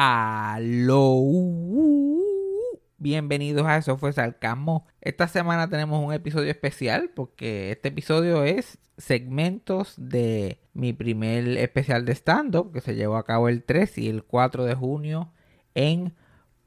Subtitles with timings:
[0.00, 1.24] Aló.
[2.98, 4.86] Bienvenidos a Eso fue Sarcasmo.
[5.00, 12.04] Esta semana tenemos un episodio especial porque este episodio es segmentos de mi primer especial
[12.04, 15.32] de stand-up que se llevó a cabo el 3 y el 4 de junio
[15.74, 16.14] en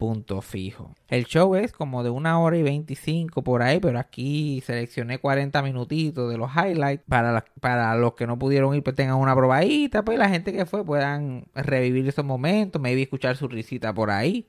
[0.01, 0.95] punto fijo.
[1.09, 5.61] El show es como de una hora y 25 por ahí, pero aquí seleccioné 40
[5.61, 10.03] minutitos de los highlights para, para los que no pudieron ir, pues tengan una probadita,
[10.03, 14.47] pues la gente que fue puedan revivir esos momentos, maybe escuchar su risita por ahí.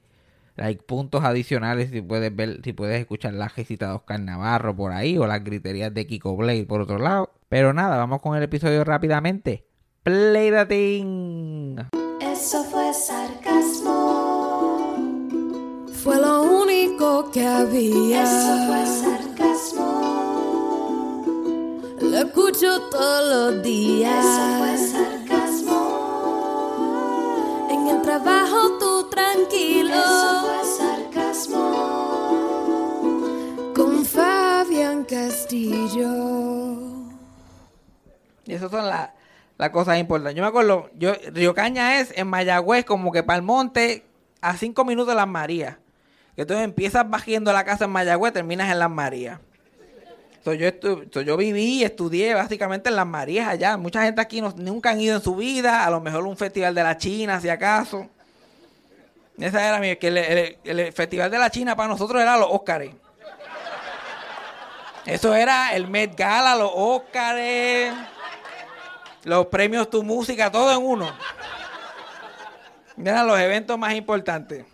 [0.57, 4.93] Hay puntos adicionales si puedes ver, si puedes escuchar la risita de Oscar Navarro por
[4.93, 7.31] ahí o las griterías de Kiko Blade por otro lado.
[7.51, 9.67] Pero nada, vamos con el episodio rápidamente.
[10.03, 11.77] Play the thing.
[12.23, 12.83] Eso fue.
[16.03, 18.25] Fue lo único que había.
[18.25, 19.87] Eso fue sarcasmo.
[22.01, 24.25] Lo escucho todos los días.
[24.25, 25.79] Eso fue sarcasmo.
[27.71, 29.95] En el trabajo tú tranquilo.
[29.95, 31.63] Eso fue sarcasmo.
[33.73, 36.11] Con Fabián Castillo.
[38.45, 39.11] Y esas son las
[39.57, 40.35] las cosas importantes.
[40.35, 44.05] Yo me acuerdo, yo, Río Caña es en Mayagüez, como que para el monte,
[44.41, 45.77] a cinco minutos de Las Marías.
[46.37, 49.39] Que tú empiezas bajando la casa en Mayagüez, terminas en Las Marías.
[50.45, 53.77] So, yo, viví y estudié básicamente en Las Marías allá.
[53.77, 56.75] Mucha gente aquí no- nunca han ido en su vida, a lo mejor un festival
[56.75, 58.09] de la China, si acaso.
[59.39, 62.93] Esa era mi, que el festival de la China para nosotros era los Óscares.
[65.07, 67.93] Eso era el Met Gala, los Óscares,
[69.25, 71.13] los premios Tu Música, todo en uno.
[72.97, 74.65] Eran los eventos más importantes.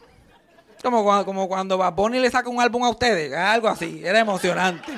[0.82, 4.20] Como cuando, como cuando Bad Bunny le saca un álbum a ustedes, algo así, era
[4.20, 4.92] emocionante.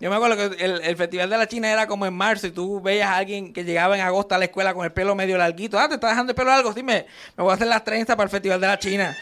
[0.00, 2.52] Yo me acuerdo que el, el Festival de la China era como en marzo y
[2.52, 5.36] tú veías a alguien que llegaba en agosto a la escuela con el pelo medio
[5.36, 5.76] larguito.
[5.76, 8.26] Ah, te estás dejando el pelo largo, sí, me, voy a hacer las trenzas para
[8.26, 9.16] el Festival de la China.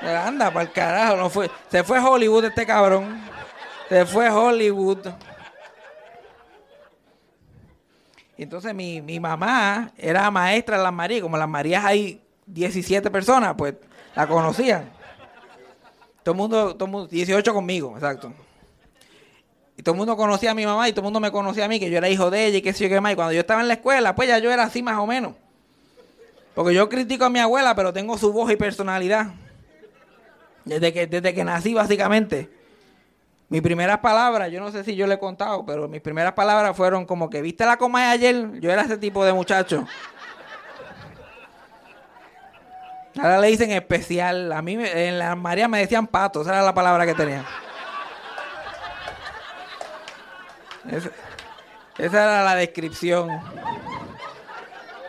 [0.00, 1.50] Anda, para el carajo, no fue.
[1.70, 3.20] Se fue Hollywood este cabrón.
[3.88, 5.08] Se fue Hollywood.
[8.38, 11.22] Entonces mi, mi mamá era maestra en las Marías.
[11.22, 13.74] Como las Marías hay 17 personas, pues
[14.14, 14.90] la conocían.
[16.22, 18.32] Todo el mundo, todo mundo, 18 conmigo, exacto.
[19.76, 21.68] Y todo el mundo conocía a mi mamá y todo el mundo me conocía a
[21.68, 23.12] mí, que yo era hijo de ella y qué sé yo qué más.
[23.12, 25.34] Y cuando yo estaba en la escuela, pues ya yo era así más o menos.
[26.54, 29.28] Porque yo critico a mi abuela, pero tengo su voz y personalidad.
[30.64, 32.50] Desde que, desde que nací, básicamente.
[33.48, 36.76] Mis primeras palabras, yo no sé si yo le he contado, pero mis primeras palabras
[36.76, 38.60] fueron como que, ¿viste la coma de ayer?
[38.60, 39.86] Yo era ese tipo de muchacho.
[43.18, 44.52] Ahora le dicen especial.
[44.52, 47.44] A mí en la María me decían pato, esa era la palabra que tenía.
[50.90, 51.10] Esa,
[51.98, 53.28] era la descripción.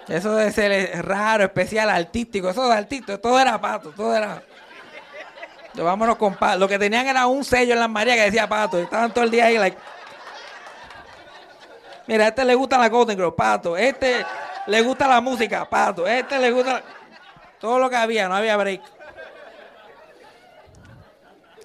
[0.07, 4.43] Eso de ser raro, especial, artístico, eso de artístico, todo era pato, todo era.
[5.73, 6.59] Yo, vámonos con pato.
[6.59, 8.77] Lo que tenían era un sello en las Marías que decía pato.
[8.79, 9.77] Estaban todo el día ahí, like.
[12.05, 13.77] Mira, a este le gusta la Golden Girl, pato.
[13.77, 14.25] Este
[14.67, 16.05] le gusta la música, pato.
[16.05, 16.83] Este le gusta.
[17.63, 18.81] Todo lo que había, no había break.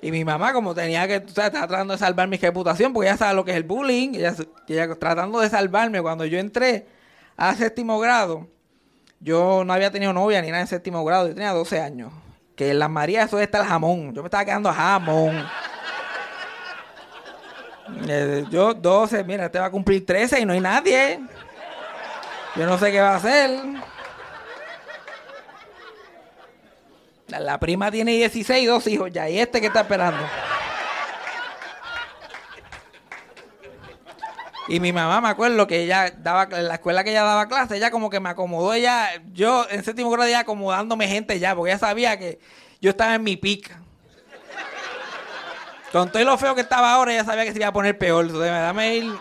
[0.01, 3.09] Y mi mamá, como tenía que, tú sabes, estaba tratando de salvar mi reputación, porque
[3.09, 4.33] ella sabe lo que es el bullying, ella,
[4.69, 6.01] ella tratando de salvarme.
[6.01, 6.87] Cuando yo entré
[7.37, 8.47] a séptimo grado,
[9.19, 12.13] yo no había tenido novia ni nada en séptimo grado, yo tenía 12 años.
[12.55, 14.15] Que en las Marías eso está el jamón.
[14.15, 15.45] Yo me estaba quedando jamón.
[18.07, 21.19] Eh, yo 12, mira, este va a cumplir 13 y no hay nadie.
[22.55, 23.51] Yo no sé qué va a hacer.
[27.29, 29.29] La, la prima tiene 16, dos hijos ya.
[29.29, 30.23] ¿Y este que está esperando?
[34.69, 37.79] Y mi mamá, me acuerdo que ella daba, en la escuela que ella daba clase,
[37.79, 41.71] ella como que me acomodó, ella, yo en séptimo grado ya acomodándome gente ya, porque
[41.71, 42.39] ella sabía que
[42.79, 43.81] yo estaba en mi pica.
[45.91, 48.27] Con todo lo feo que estaba ahora, ella sabía que se iba a poner peor.
[48.27, 49.13] Entonces, dame ir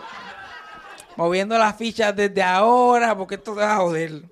[1.16, 4.22] moviendo las fichas desde ahora, porque esto se va a joder.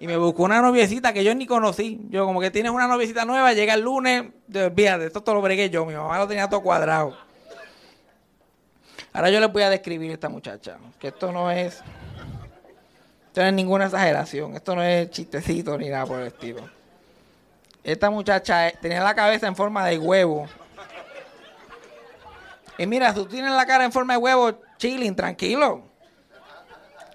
[0.00, 2.00] Y me buscó una noviecita que yo ni conocí.
[2.08, 4.24] Yo, como que tienes una noviecita nueva, llega el lunes,
[4.54, 5.84] olvídate, esto todo lo bregué yo.
[5.84, 7.16] Mi mamá lo tenía todo cuadrado.
[9.12, 10.78] Ahora yo les voy a describir a esta muchacha.
[11.00, 11.82] Que esto no es.
[13.26, 14.54] Esto no es ninguna exageración.
[14.54, 16.68] Esto no es chistecito ni nada por el estilo.
[17.82, 20.46] Esta muchacha eh, tenía la cabeza en forma de huevo.
[22.76, 25.87] Y mira, tú tienes la cara en forma de huevo, chilling, tranquilo.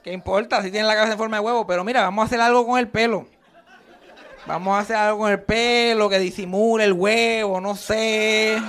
[0.03, 1.65] ¿Qué importa si tienes la cabeza en forma de huevo?
[1.65, 3.25] Pero mira, vamos a hacer algo con el pelo.
[4.45, 8.61] Vamos a hacer algo con el pelo que disimule el huevo, no sé.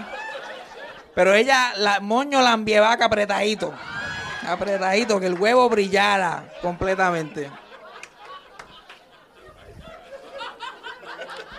[1.15, 3.75] Pero ella, la moño la vaca apretadito.
[4.47, 7.51] Apretadito, que el huevo brillara completamente.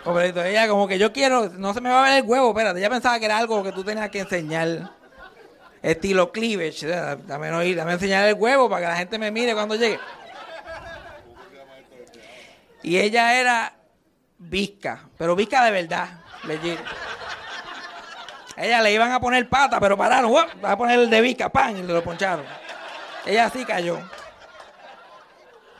[0.05, 2.77] Pobrecito, ella como que yo quiero, no se me va a ver el huevo, espérate,
[2.77, 4.91] ella pensaba que era algo que tú tenías que enseñar.
[5.85, 9.75] Estilo cleavage, dame, no dame enseñar el huevo para que la gente me mire cuando
[9.75, 9.99] llegue.
[12.81, 13.71] Y ella era
[14.39, 16.09] visca, pero visca de verdad,
[16.45, 16.79] legit.
[18.57, 20.49] Ella le iban a poner pata, pero pararon, ¡guap!
[20.63, 22.45] va a poner el de visca, pan, y lo poncharon.
[23.23, 23.99] Ella sí cayó.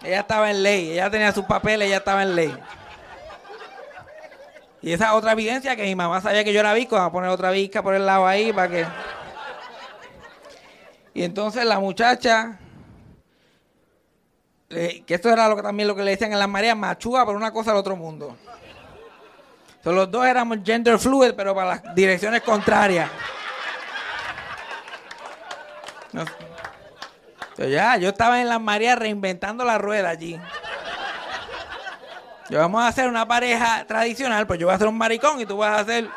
[0.04, 2.56] Ella estaba en ley, ella tenía sus papeles, ella estaba en ley.
[4.84, 7.30] Y esa otra evidencia que mi mamá sabía que yo era visco, vamos a poner
[7.32, 8.86] otra visca por el lado ahí para que.
[11.16, 12.60] Y entonces la muchacha,
[14.68, 17.38] que esto era lo que también lo que le decían en las mareas, machúa por
[17.38, 18.36] una cosa al otro mundo.
[19.78, 23.10] Entonces, los dos éramos gender fluid, pero para las direcciones contrarias.
[26.12, 26.36] Entonces,
[27.72, 30.38] ya, yo estaba en las mareas reinventando la rueda allí.
[32.50, 35.46] Yo vamos a hacer una pareja tradicional, pues yo voy a ser un maricón y
[35.46, 36.10] tú vas a ser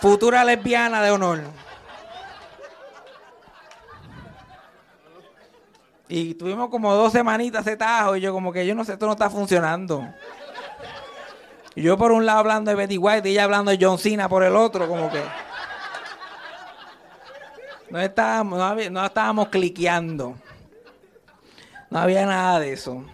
[0.00, 1.63] futura lesbiana de honor.
[6.16, 9.06] Y tuvimos como dos semanitas de tajo y yo como que yo no sé, esto
[9.06, 10.06] no está funcionando.
[11.74, 14.28] Y yo por un lado hablando de Betty White y ella hablando de John Cena
[14.28, 15.20] por el otro, como que...
[17.90, 18.60] No estábamos,
[18.92, 20.36] no, estábamos cliqueando.
[21.90, 23.04] No había nada de eso.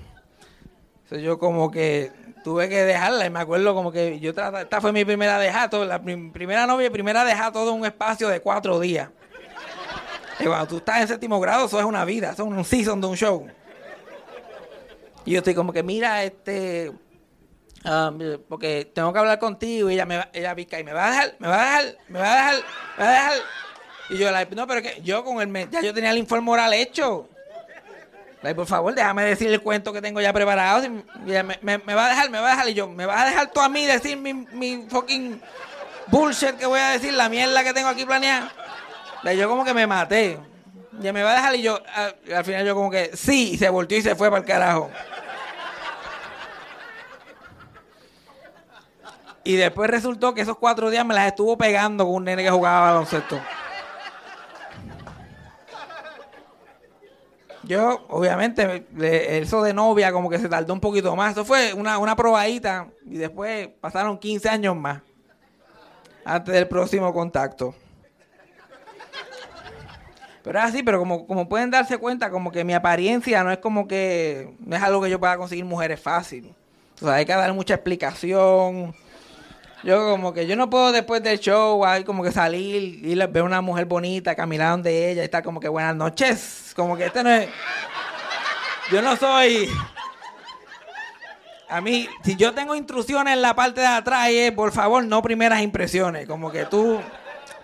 [1.04, 2.12] Entonces yo como que
[2.44, 5.38] tuve que dejarla y me acuerdo como que yo esta fue mi primera
[5.70, 9.08] todo- la prim- primera novia primera dejada todo un espacio de cuatro días.
[10.40, 13.00] Y cuando tú estás en séptimo grado, eso es una vida, eso es un season
[13.00, 13.46] de un show.
[15.24, 16.92] Y yo estoy como que, mira, este,
[17.84, 18.10] ah,
[18.48, 21.34] porque tengo que hablar contigo y ella me ella pica y me va a dejar,
[21.38, 22.54] me va a dejar, me va a dejar,
[22.98, 23.32] me va a dejar.
[24.10, 26.72] Y yo, like, no, pero que yo con el, ya yo tenía el informe oral
[26.72, 27.28] hecho.
[28.42, 30.82] Like, por favor, déjame decir el cuento que tengo ya preparado.
[31.24, 32.68] Me, me- me va a dejar, me va a dejar.
[32.70, 35.40] Y yo, ¿me vas a dejar tú a mí decir mi, mi fucking
[36.06, 38.50] bullshit que voy a decir, la mierda que tengo aquí planeada?
[39.24, 40.38] Yo como que me maté.
[41.00, 43.58] Ya me va a dejar y yo, a- al final yo como que, sí, y
[43.58, 44.90] se volteó y se fue para el carajo.
[49.44, 52.50] Y después resultó que esos cuatro días me las estuvo pegando con un nene que
[52.50, 53.40] jugaba baloncesto.
[57.62, 58.86] Yo, obviamente,
[59.40, 61.32] eso de novia como que se tardó un poquito más.
[61.32, 65.00] Eso fue una, una probadita y después pasaron 15 años más
[66.24, 67.74] antes del próximo contacto.
[70.42, 73.58] Pero es así, pero como, como pueden darse cuenta, como que mi apariencia no es
[73.58, 76.54] como que, no es algo que yo pueda conseguir mujeres fácil.
[77.00, 78.94] O sea, hay que dar mucha explicación.
[79.82, 83.42] Yo como que yo no puedo después del show ahí como que salir y ver
[83.42, 86.72] una mujer bonita, caminar donde ella y estar como que buenas noches.
[86.76, 87.48] Como que este no es...
[88.90, 89.70] Yo no soy...
[91.68, 95.22] A mí, si yo tengo instrucciones en la parte de atrás, es, por favor, no
[95.22, 96.26] primeras impresiones.
[96.26, 97.00] Como que tú,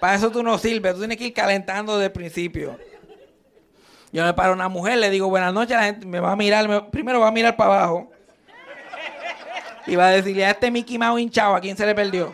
[0.00, 2.78] para eso tú no sirves, tú tienes que ir calentando desde el principio.
[4.12, 6.36] Yo me paro a una mujer, le digo buenas noches, la gente me va a
[6.36, 8.10] mirar, me- primero va a mirar para abajo.
[9.86, 12.32] Y va a decirle a este Mickey Mouse hinchado, ¿a quién se le perdió?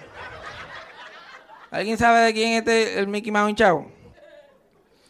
[1.71, 3.87] ¿Alguien sabe de quién es este, el Mickey Mouse hinchado?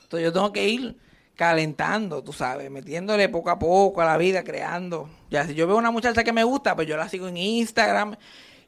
[0.04, 0.96] Entonces yo tengo que ir
[1.36, 5.08] calentando, tú sabes, metiéndole poco a poco a la vida, creando.
[5.30, 8.16] Ya si yo veo una muchacha que me gusta, pues yo la sigo en Instagram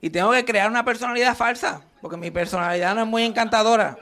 [0.01, 3.97] y tengo que crear una personalidad falsa, porque mi personalidad no es muy encantadora.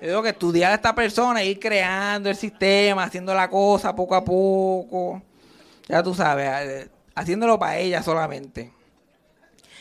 [0.00, 4.14] Yo tengo que estudiar a esta persona, ir creando el sistema, haciendo la cosa poco
[4.14, 5.20] a poco.
[5.88, 8.72] Ya tú sabes, eh, haciéndolo para ella solamente.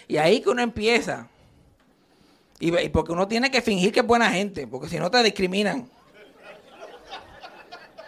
[0.08, 1.28] Y ahí que uno empieza.
[2.60, 5.88] Y, porque uno tiene que fingir que es buena gente, porque si no te discriminan.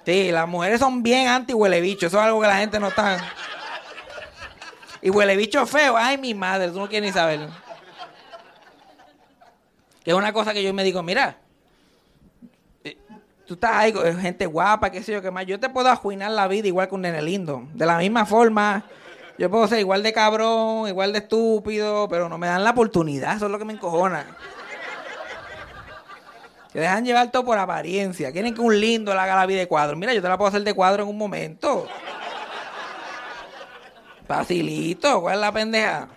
[0.04, 2.88] Sí, las mujeres son bien anti huele bicho, eso es algo que la gente no
[2.88, 3.20] está.
[5.00, 7.69] Y huele bicho feo, ay mi madre, tú no quieres ni saber.
[10.04, 11.38] Que es una cosa que yo me digo, mira,
[12.84, 12.98] eh,
[13.46, 15.46] tú estás ahí gente guapa, qué sé yo, qué más.
[15.46, 17.68] Yo te puedo ajuinar la vida igual que un nene lindo.
[17.74, 18.86] De la misma forma,
[19.38, 23.36] yo puedo ser igual de cabrón, igual de estúpido, pero no me dan la oportunidad,
[23.36, 24.38] eso es lo que me encojona.
[26.72, 28.32] Que dejan llevar todo por apariencia.
[28.32, 29.96] Quieren que un lindo le haga la vida de cuadro.
[29.96, 31.88] Mira, yo te la puedo hacer de cuadro en un momento.
[34.28, 36.10] Facilito, ¿cuál es la pendeja?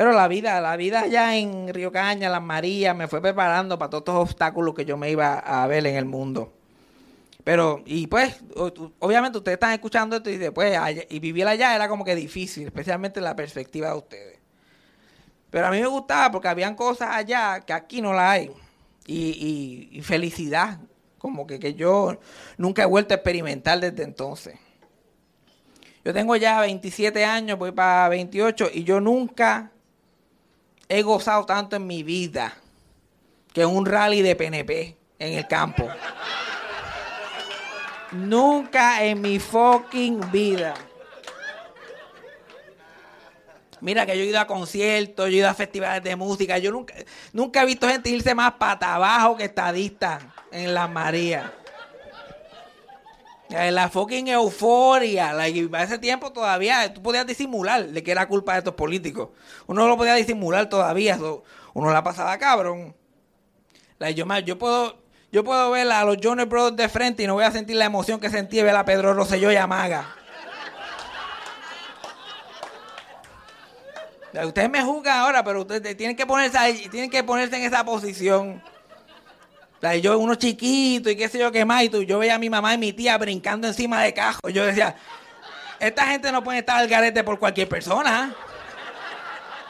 [0.00, 3.90] Pero la vida, la vida allá en Río Caña, Las Marías, me fue preparando para
[3.90, 6.54] todos estos obstáculos que yo me iba a ver en el mundo.
[7.44, 8.40] Pero, y pues,
[8.98, 10.74] obviamente ustedes están escuchando esto y dicen, pues,
[11.10, 14.38] y vivir allá era como que difícil, especialmente la perspectiva de ustedes.
[15.50, 18.50] Pero a mí me gustaba porque habían cosas allá que aquí no la hay.
[19.06, 19.18] Y,
[19.92, 20.78] y- y felicidad,
[21.18, 22.18] como que, que yo
[22.56, 24.58] nunca he vuelto a experimentar desde entonces.
[26.02, 29.72] Yo tengo ya 27 años, voy para 28 y yo nunca
[30.90, 32.52] he gozado tanto en mi vida
[33.52, 35.88] que un rally de PNP en el campo.
[38.10, 40.74] Nunca en mi fucking vida.
[43.80, 46.58] Mira que yo he ido a conciertos, yo he ido a festivales de música.
[46.58, 46.92] Yo nunca,
[47.32, 50.18] nunca he visto gente irse más para abajo que estadista
[50.50, 51.59] en la María.
[53.50, 55.32] En la fucking euforia.
[55.32, 59.30] Like, a ese tiempo todavía tú podías disimular de que era culpa de estos políticos.
[59.66, 61.18] Uno lo podía disimular todavía.
[61.74, 62.94] uno la pasaba cabrón.
[63.98, 65.00] Like, yo, yo puedo
[65.32, 67.84] yo puedo ver a los Jonas Brothers de frente y no voy a sentir la
[67.84, 70.16] emoción que sentí ver a Pedro Rosselló y a Maga.
[74.44, 77.84] Ustedes me juzgan ahora, pero ustedes tienen que ponerse ahí, tienen que ponerse en esa
[77.84, 78.62] posición.
[79.80, 82.38] Sea, yo uno chiquito y qué sé yo qué más, y tú, yo veía a
[82.38, 84.52] mi mamá y mi tía brincando encima de cajos.
[84.52, 84.94] Yo decía,
[85.78, 88.34] esta gente no puede estar al garete por cualquier persona.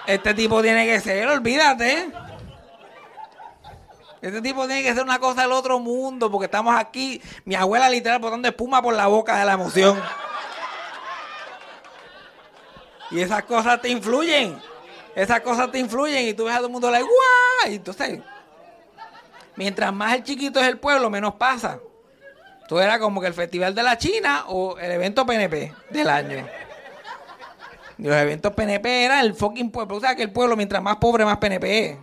[0.07, 2.11] Este tipo tiene que ser, olvídate.
[4.21, 7.89] Este tipo tiene que ser una cosa del otro mundo, porque estamos aquí, mi abuela
[7.89, 10.03] literal botando espuma por la boca de la emoción.
[13.13, 14.61] Y esas cosas te influyen.
[15.15, 17.73] Esas cosas te influyen y tú ves a todo el mundo like, ¡guau!
[17.73, 18.21] Y entonces,
[19.61, 21.81] mientras más el chiquito es el pueblo, menos pasa.
[22.67, 26.47] Todo era como que el Festival de la China o el evento PNP del año.
[27.99, 29.97] Los eventos PNP era el fucking pueblo.
[29.97, 31.99] O sea que el pueblo, mientras más pobre, más PNP.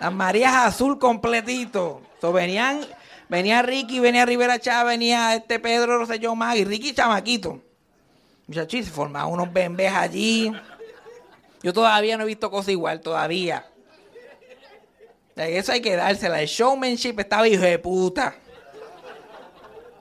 [0.00, 2.00] Las Marías azul completito.
[2.18, 2.80] So, venían,
[3.28, 7.60] venía Ricky, venía Rivera Chávez, venía este Pedro Rosselló más y Ricky chamaquito.
[8.46, 10.50] Muchachos, se formaban unos bembés allí.
[11.62, 13.66] Yo todavía no he visto cosa igual, todavía.
[15.36, 16.40] Eso hay que dársela.
[16.40, 18.34] El showmanship estaba hijo de puta.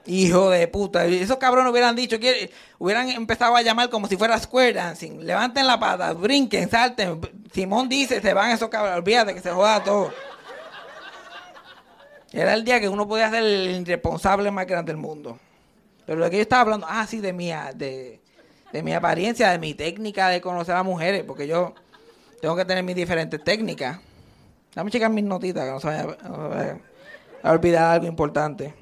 [0.05, 1.05] Hijo de puta.
[1.05, 5.19] Esos cabrones hubieran dicho, que hubieran empezado a llamar como si fuera square dancing.
[5.25, 7.19] Levanten la pata, brinquen, salten.
[7.51, 8.99] Simón dice, se van esos cabrones.
[8.99, 10.13] Olvídate que se joda todo.
[12.31, 15.39] Era el día que uno podía ser el irresponsable más grande del mundo.
[16.05, 18.21] Pero lo que yo estaba hablando, ah, sí, de mi, de,
[18.71, 21.73] de mi apariencia, de mi técnica de conocer a mujeres, porque yo
[22.41, 23.99] tengo que tener mis diferentes técnicas.
[24.75, 26.51] Dame checar mis notitas, que no se vaya no
[27.41, 28.73] a olvidar algo importante.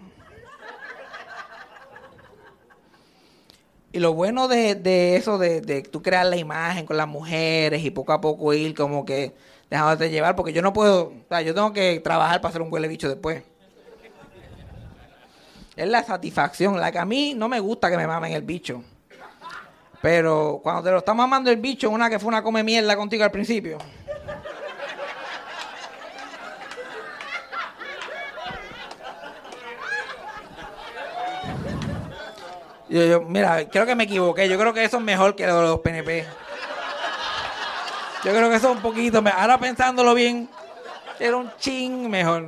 [3.92, 7.84] Y lo bueno de, de eso, de, de tú crear la imagen con las mujeres
[7.86, 9.36] y poco a poco ir como que
[9.70, 12.74] dejándote llevar, porque yo no puedo, o sea, yo tengo que trabajar para hacer un
[12.74, 13.44] huele bicho después.
[15.76, 18.84] Es la satisfacción, la que a mí no me gusta que me mamen el bicho.
[20.02, 23.24] Pero cuando te lo está mamando el bicho, una que fue una come mierda contigo
[23.24, 23.78] al principio.
[32.94, 34.48] Yo, yo, mira, creo que me equivoqué.
[34.48, 36.28] Yo creo que eso es mejor que los PNP.
[38.24, 39.40] Yo creo que eso es un poquito mejor.
[39.40, 40.48] Ahora pensándolo bien,
[41.20, 42.46] era un ching mejor.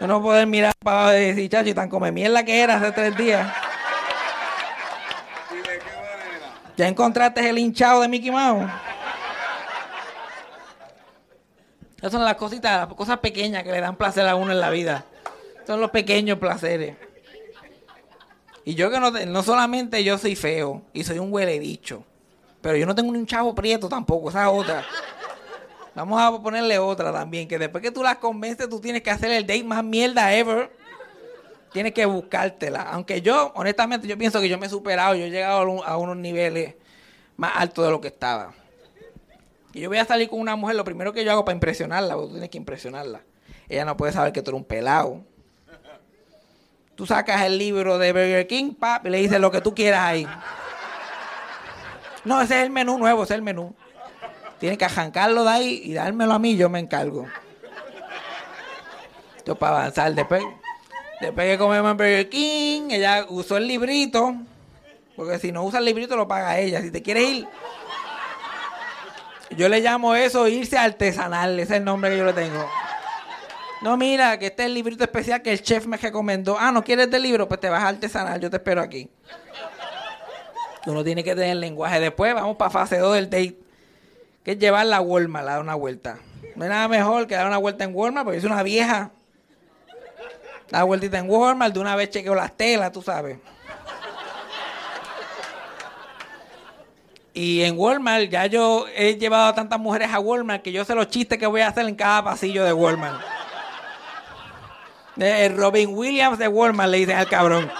[0.00, 2.90] No poder mirar para abajo y decir, chacho, y tan come mierda que era hace
[2.92, 3.46] tres días.
[6.78, 8.70] ¿Ya encontraste el hinchado de Mickey Mouse?
[11.98, 14.70] Esas son las cositas, las cosas pequeñas que le dan placer a uno en la
[14.70, 15.04] vida.
[15.66, 17.07] Son los pequeños placeres.
[18.68, 22.04] Y yo que no, no solamente yo soy feo y soy un huele bicho,
[22.60, 24.84] pero yo no tengo ni un chavo prieto tampoco, esa es otra.
[25.94, 29.30] Vamos a ponerle otra también, que después que tú las convences, tú tienes que hacer
[29.30, 30.70] el date más mierda ever.
[31.72, 32.82] Tienes que buscártela.
[32.82, 35.96] Aunque yo, honestamente, yo pienso que yo me he superado, yo he llegado a, a
[35.96, 36.74] unos niveles
[37.38, 38.52] más altos de lo que estaba.
[39.72, 42.12] Y yo voy a salir con una mujer, lo primero que yo hago para impresionarla,
[42.16, 43.22] porque tú tienes que impresionarla.
[43.66, 45.24] Ella no puede saber que tú eres un pelado.
[46.98, 50.00] Tú sacas el libro de Burger King, pap, y le dices lo que tú quieras
[50.00, 50.26] ahí.
[52.24, 53.72] No, ese es el menú nuevo, ese es el menú.
[54.58, 57.28] Tienes que arrancarlo de ahí y dármelo a mí, yo me encargo.
[59.36, 60.12] Esto para avanzar.
[60.12, 60.42] Después,
[61.20, 64.34] después que comemos en Burger King, ella usó el librito.
[65.14, 66.82] Porque si no usa el librito, lo paga ella.
[66.82, 67.48] Si te quieres ir,
[69.50, 71.60] yo le llamo eso irse artesanal.
[71.60, 72.68] Ese es el nombre que yo le tengo.
[73.80, 76.56] No, mira, que este es el librito especial que el chef me recomendó.
[76.58, 77.46] Ah, ¿no quieres del libro?
[77.46, 79.08] Pues te vas a artesanal, yo te espero aquí.
[80.86, 82.00] Uno tiene que tener lenguaje.
[82.00, 83.58] Después vamos para fase 2 del date.
[84.42, 86.18] Que es llevarla a Walmart, a dar una vuelta.
[86.56, 89.10] No hay nada mejor que dar una vuelta en Walmart, porque es una vieja.
[90.70, 93.38] Da vueltita en Walmart, de una vez chequeo las telas, tú sabes.
[97.32, 100.94] Y en Walmart, ya yo he llevado a tantas mujeres a Walmart que yo sé
[100.94, 103.37] los chistes que voy a hacer en cada pasillo de Walmart.
[105.18, 107.70] Eh, Robin Williams de Walmart le dicen al cabrón.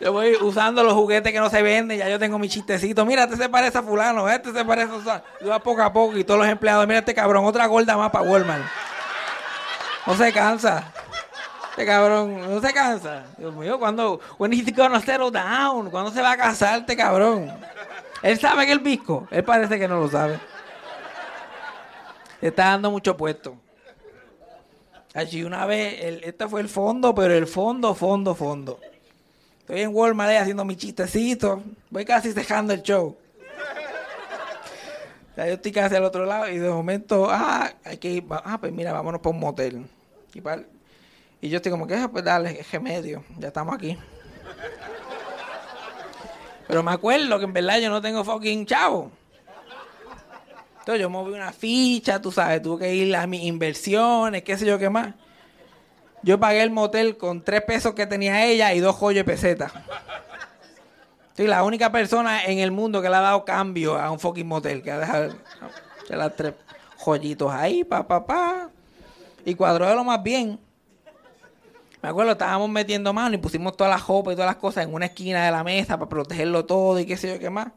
[0.00, 3.04] Yo voy usando los juguetes que no se venden, ya yo tengo mi chistecito.
[3.04, 5.22] Mira, este se parece a fulano, este se parece a...
[5.42, 8.10] Yo va poco a poco y todos los empleados, mira este cabrón, otra gorda más
[8.10, 8.64] para Walmart.
[10.06, 10.90] No se cansa.
[11.70, 13.24] Este cabrón, no se cansa.
[13.36, 14.20] Dios mío, cuando...
[14.38, 15.90] When he's gonna settle down?
[15.90, 17.52] ¿Cuándo se va a casar este cabrón?
[18.22, 19.28] Él sabe que el visco.
[19.30, 20.40] Él parece que no lo sabe.
[22.40, 23.54] Está dando mucho puesto.
[25.14, 28.80] Allí una vez, el- este fue el fondo, pero el fondo, fondo, fondo.
[29.60, 31.62] Estoy en Walmart ahí haciendo mi chistecito.
[31.90, 33.16] Voy casi dejando el show.
[35.36, 38.58] Ya yo estoy casi al otro lado y de momento, ah, hay que ir, ah,
[38.60, 39.86] pues mira, vámonos para un motel.
[41.40, 43.96] Y yo estoy como que, ah, pues dale, es remedio, ya estamos aquí.
[46.66, 49.10] Pero me acuerdo que en verdad yo no tengo fucking chavo.
[50.80, 54.66] Entonces yo moví una ficha, tú sabes, tuve que ir a mis inversiones, qué sé
[54.66, 55.14] yo qué más.
[56.22, 59.70] Yo pagué el motel con tres pesos que tenía ella y dos joyas de peseta.
[61.36, 64.46] Soy la única persona en el mundo que le ha dado cambio a un fucking
[64.46, 65.34] motel, que ha dejado
[66.08, 66.54] las tres
[66.98, 68.70] joyitos ahí, pa, pa, pa.
[69.44, 70.58] Y cuadró de lo más bien.
[72.02, 74.94] Me acuerdo, estábamos metiendo mano y pusimos todas las jopas y todas las cosas en
[74.94, 77.68] una esquina de la mesa para protegerlo todo y qué sé yo qué más.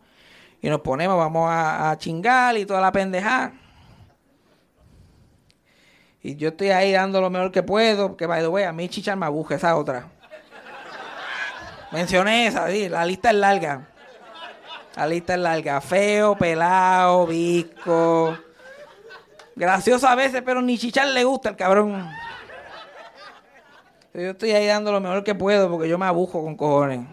[0.64, 3.52] Y nos ponemos, vamos a, chingar y toda la pendejada.
[6.22, 8.88] Y yo estoy ahí dando lo mejor que puedo, porque by the way, a mí
[8.88, 10.08] chichar me aguja esa otra.
[11.92, 13.90] Mencioné esa, sí, la lista es larga.
[14.96, 15.82] La lista es larga.
[15.82, 18.38] Feo, pelado, visco.
[19.58, 22.10] Gracioso a veces, pero ni chichar le gusta el cabrón.
[24.14, 27.06] Yo estoy ahí dando lo mejor que puedo porque yo me abujo con cojones.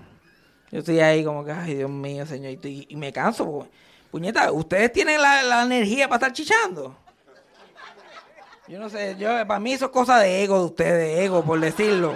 [0.71, 3.45] Yo estoy ahí como que, ay Dios mío, señor, y, me canso.
[3.45, 3.71] porque,
[4.11, 6.97] puñeta, ¿ustedes tienen la, la energía para estar chichando?
[8.69, 11.45] Yo no sé, yo para mí eso es cosa de ego de ustedes, de ego,
[11.45, 12.15] por decirlo.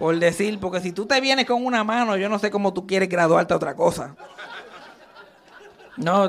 [0.00, 2.88] Por decir, porque si tú te vienes con una mano, yo no sé cómo tú
[2.88, 4.16] quieres graduarte a otra cosa.
[5.96, 6.28] No,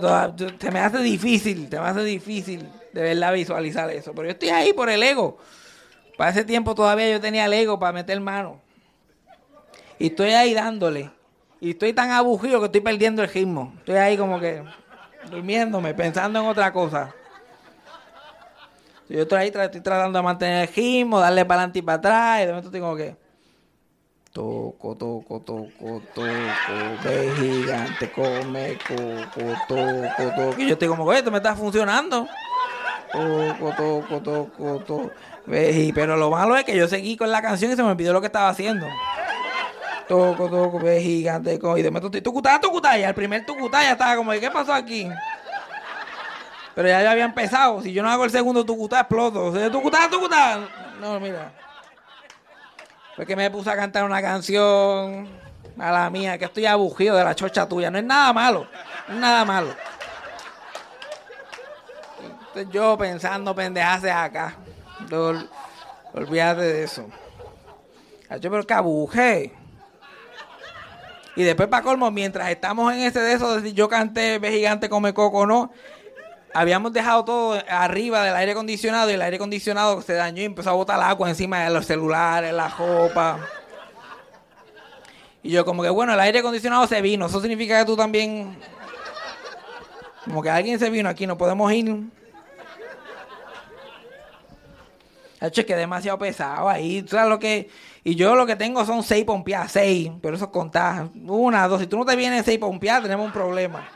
[0.60, 4.13] se me hace difícil, se me hace difícil de verdad visualizar eso.
[4.13, 5.39] Pero yo estoy ahí por el ego.
[6.17, 8.62] Para ese tiempo todavía yo tenía el ego para meter mano.
[9.97, 11.10] Y estoy ahí dándole.
[11.60, 13.74] Y estoy tan aburrido que estoy perdiendo el ritmo.
[13.80, 14.63] Estoy ahí como que
[15.30, 17.13] durmiéndome, pensando en otra cosa.
[19.08, 22.38] Yo estoy ahí, estoy tratando de mantener el ritmo, darle para adelante y para atrás.
[22.38, 23.15] Y de momento estoy como que.
[24.32, 26.28] Toco, toco, toco, toco,
[27.06, 30.62] ve gigante, come, coco, toco, toco.
[30.62, 32.28] Y yo estoy como que esto me está funcionando.
[33.13, 35.12] Toco, toco, toco, toco.
[35.46, 38.12] Ve, Pero lo malo es que yo seguí con la canción y se me olvidó
[38.12, 38.88] lo que estaba haciendo.
[40.08, 42.60] Toco, toco, ve gigante, y de momento tucutá.
[42.98, 45.10] Y al primer tucutá ya estaba como, ¿qué pasó aquí?
[46.76, 47.82] Pero ya, ya había empezado.
[47.82, 49.46] Si yo no hago el segundo tucutá, exploto.
[49.46, 50.60] O sea, tucutá, tucutá.
[51.00, 51.52] No, mira.
[53.15, 55.28] Fue que me puse a cantar una canción
[55.80, 57.89] a la mía, que estoy abugido de la chocha tuya.
[57.89, 58.68] No es nada malo.
[59.08, 59.74] No es nada malo.
[62.48, 64.56] Entonces yo pensando pendejaces acá.
[66.13, 67.08] Olvídate de eso.
[68.41, 69.54] Yo pero que abujé.
[71.36, 74.52] Y después para colmo, mientras estamos en ese de eso, de decir yo canté Ve
[74.52, 75.71] gigante come coco no,
[76.54, 80.69] habíamos dejado todo arriba del aire acondicionado y el aire acondicionado se dañó y empezó
[80.69, 83.39] a botar agua encima de los celulares, la ropa.
[85.43, 88.58] Y yo como que bueno, el aire acondicionado se vino, eso significa que tú también
[90.24, 92.04] como que alguien se vino aquí, no podemos ir.
[95.39, 97.06] Hacho, que es demasiado pesado ahí.
[98.04, 100.12] Y yo lo que tengo son seis pompeadas, seis.
[100.21, 101.10] Pero eso es contar.
[101.28, 101.82] Una, dos.
[101.82, 103.88] Si tú no te vienes seis pompeadas, tenemos un problema.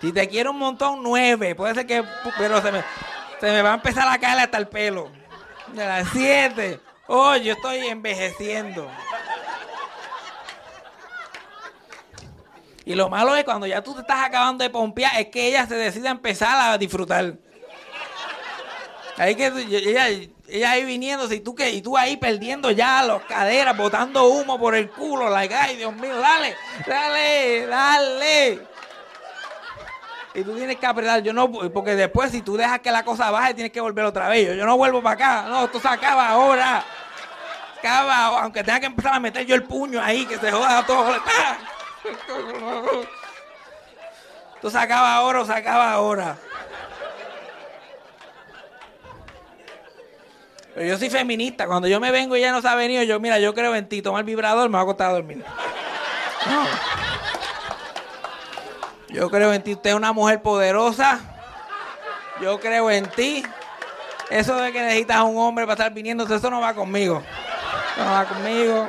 [0.00, 1.54] Si te quiero un montón, nueve.
[1.54, 2.02] Puede ser que.
[2.38, 2.82] Pero se me,
[3.40, 5.10] se me va a empezar a caer hasta el pelo.
[5.74, 6.80] De las siete.
[7.06, 8.88] Oh, yo estoy envejeciendo.
[12.90, 15.64] Y lo malo es cuando ya tú te estás acabando de pompear, es que ella
[15.64, 17.34] se decide a empezar a disfrutar.
[19.16, 20.08] Ahí que ella,
[20.48, 24.58] ella ahí viniéndose y tú que y tú ahí perdiendo ya las caderas, botando humo
[24.58, 28.60] por el culo, like, ay Dios mío, dale, dale, dale.
[30.34, 33.30] Y tú tienes que apretar, yo no, porque después si tú dejas que la cosa
[33.30, 34.48] baje, tienes que volver otra vez.
[34.48, 36.84] Yo, yo no vuelvo para acá, no, esto se acaba ahora.
[37.78, 41.14] Acaba, aunque tenga que empezar a meter yo el puño ahí, que se joda todo.
[41.24, 41.56] ¡Ah!
[44.54, 46.36] Esto se acaba ahora o se acaba ahora.
[50.74, 51.66] Pero yo soy feminista.
[51.66, 53.88] Cuando yo me vengo y ella no se ha venido, yo, mira, yo creo en
[53.88, 54.02] ti.
[54.02, 55.44] Toma el vibrador, me va a acostar a dormir.
[56.46, 56.64] No.
[59.08, 59.74] Yo creo en ti.
[59.74, 61.20] Usted es una mujer poderosa.
[62.40, 63.44] Yo creo en ti.
[64.30, 67.20] Eso de que necesitas un hombre para estar viniendo, eso no va conmigo.
[67.98, 68.88] No va conmigo.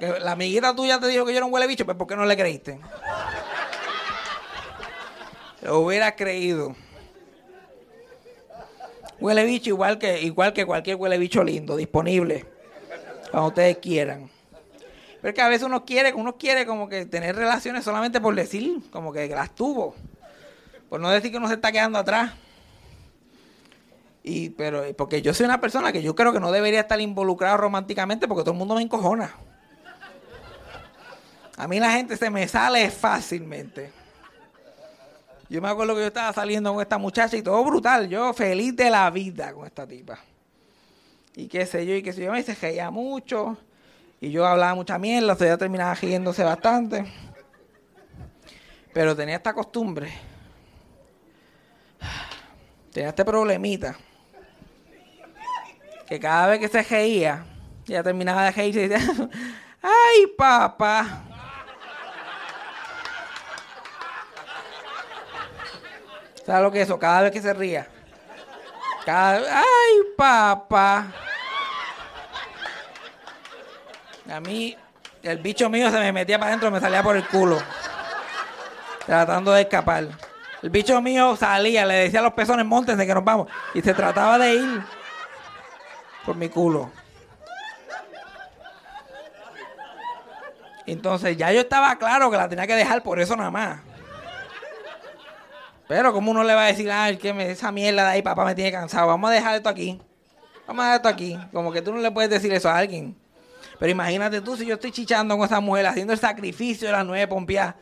[0.00, 2.26] La amiguita tuya te dijo que yo era un huele bicho, pues ¿por qué no
[2.26, 2.80] le creíste?
[5.62, 6.74] Lo hubiera creído.
[9.20, 12.44] Huele bicho igual que, igual que cualquier huele bicho lindo, disponible.
[13.30, 14.30] Cuando ustedes quieran.
[15.20, 18.34] Pero es que a veces uno quiere, uno quiere como que tener relaciones solamente por
[18.34, 19.94] decir, como que las tuvo.
[20.90, 22.32] Por no decir que uno se está quedando atrás.
[24.22, 27.56] Y, pero, porque yo soy una persona que yo creo que no debería estar involucrado
[27.56, 29.34] románticamente porque todo el mundo me encojona.
[31.56, 33.92] A mí la gente se me sale fácilmente.
[35.48, 38.08] Yo me acuerdo que yo estaba saliendo con esta muchacha y todo brutal.
[38.08, 40.18] Yo feliz de la vida con esta tipa.
[41.36, 42.36] Y qué sé yo, y qué sé yo.
[42.36, 43.56] Y se reía mucho.
[44.20, 45.34] Y yo hablaba mucha mierda.
[45.34, 47.04] O sea, ella terminaba riéndose bastante.
[48.92, 50.12] Pero tenía esta costumbre.
[52.92, 53.96] Tenía este problemita.
[56.06, 57.44] Que cada vez que se reía,
[57.86, 59.28] ella terminaba de reírse y decía,
[59.82, 61.33] ¡ay, papá!
[66.44, 66.98] ¿Sabes lo que es eso?
[66.98, 67.86] Cada vez que se ría.
[69.04, 71.06] Cada ¡Ay, papá!
[74.30, 74.76] A mí,
[75.22, 77.58] el bicho mío se me metía para adentro y me salía por el culo.
[79.06, 80.08] Tratando de escapar.
[80.62, 83.48] El bicho mío salía, le decía a los pezones, montense que nos vamos.
[83.74, 84.82] Y se trataba de ir
[86.24, 86.90] por mi culo.
[90.86, 93.93] Entonces ya yo estaba claro que la tenía que dejar por eso nada más.
[95.86, 98.44] Pero como uno le va a decir, ay, que me, esa mierda de ahí, papá
[98.44, 100.00] me tiene cansado, vamos a dejar esto aquí.
[100.66, 101.38] Vamos a dejar esto aquí.
[101.52, 103.16] Como que tú no le puedes decir eso a alguien.
[103.78, 107.04] Pero imagínate tú si yo estoy chichando con esa mujer, haciendo el sacrificio de las
[107.04, 107.74] nueve pompias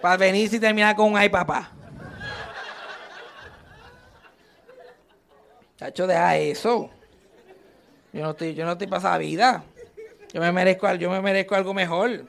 [0.00, 1.70] para venir y terminar con un ay, papá.
[5.76, 6.90] Chacho, deja eso.
[8.12, 9.62] Yo no estoy, yo no estoy para esa vida.
[10.32, 12.24] Yo me merezco, yo me merezco algo mejor.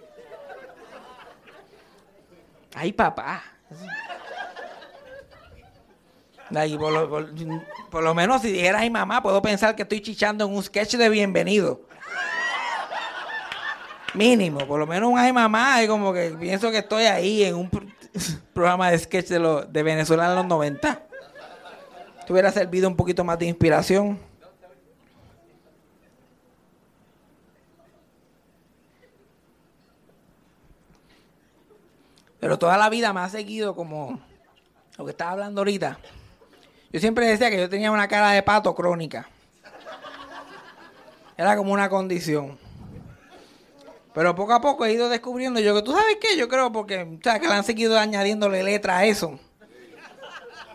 [2.76, 3.44] Ay, papá.
[6.50, 7.10] Por, lo,
[7.90, 10.96] por- lo menos si dijera ay mamá, puedo pensar que estoy chichando en un sketch
[10.96, 11.82] de bienvenido.
[14.14, 17.56] Mínimo, por lo menos un ay mamá, y como que pienso que estoy ahí en
[17.56, 17.86] un pro-
[18.54, 21.04] programa de sketch de, de Venezuela en los 90.
[22.26, 24.18] Te hubiera servido un poquito más de inspiración.
[32.40, 34.20] Pero toda la vida me ha seguido como
[34.98, 36.00] lo que estaba hablando ahorita.
[36.92, 39.28] Yo siempre decía que yo tenía una cara de pato crónica.
[41.38, 42.58] Era como una condición.
[44.14, 47.04] Pero poco a poco he ido descubriendo yo que tú sabes qué, yo creo porque
[47.04, 49.40] o sea, que le han seguido añadiéndole letra a eso.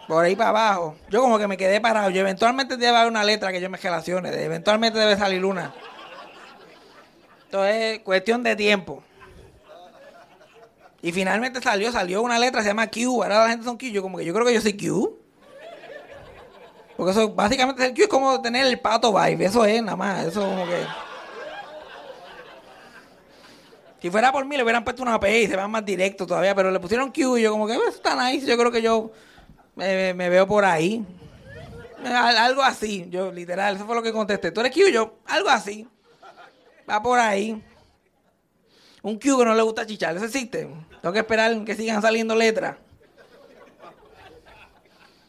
[0.06, 0.96] Por ahí para abajo.
[1.10, 2.10] Yo como que me quedé parado.
[2.10, 4.28] Yo eventualmente debe haber una letra que yo me relacione.
[4.28, 5.74] Eventualmente debe salir una.
[7.44, 9.02] Entonces, es cuestión de tiempo.
[11.00, 13.22] Y finalmente salió, salió una letra, se llama Q.
[13.22, 13.86] Ahora la gente son Q.
[13.86, 15.21] Yo como que yo creo que yo soy Q.
[17.02, 19.44] Porque eso básicamente Q es como tener el pato vibe.
[19.46, 20.24] Eso es nada más.
[20.24, 20.86] Eso como que.
[24.00, 26.54] Si fuera por mí, le hubieran puesto una P y se van más directo todavía,
[26.54, 29.10] pero le pusieron Q y yo como que "Pues, está nice, yo creo que yo
[29.74, 31.04] me, veo por ahí.
[32.04, 34.52] Al- Algo así, yo literal, eso fue lo que contesté.
[34.52, 34.90] ¿Tú eres Q?
[34.92, 35.88] Yo, algo así.
[36.88, 37.60] Va por ahí.
[39.02, 40.68] Un Q que no le gusta chichar, eso existe.
[41.00, 42.76] Tengo que esperar que sigan saliendo letras.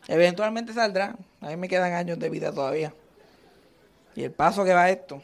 [0.07, 1.15] Eventualmente saldrá.
[1.41, 2.93] A mí me quedan años de vida todavía.
[4.15, 5.21] Y el paso que va esto.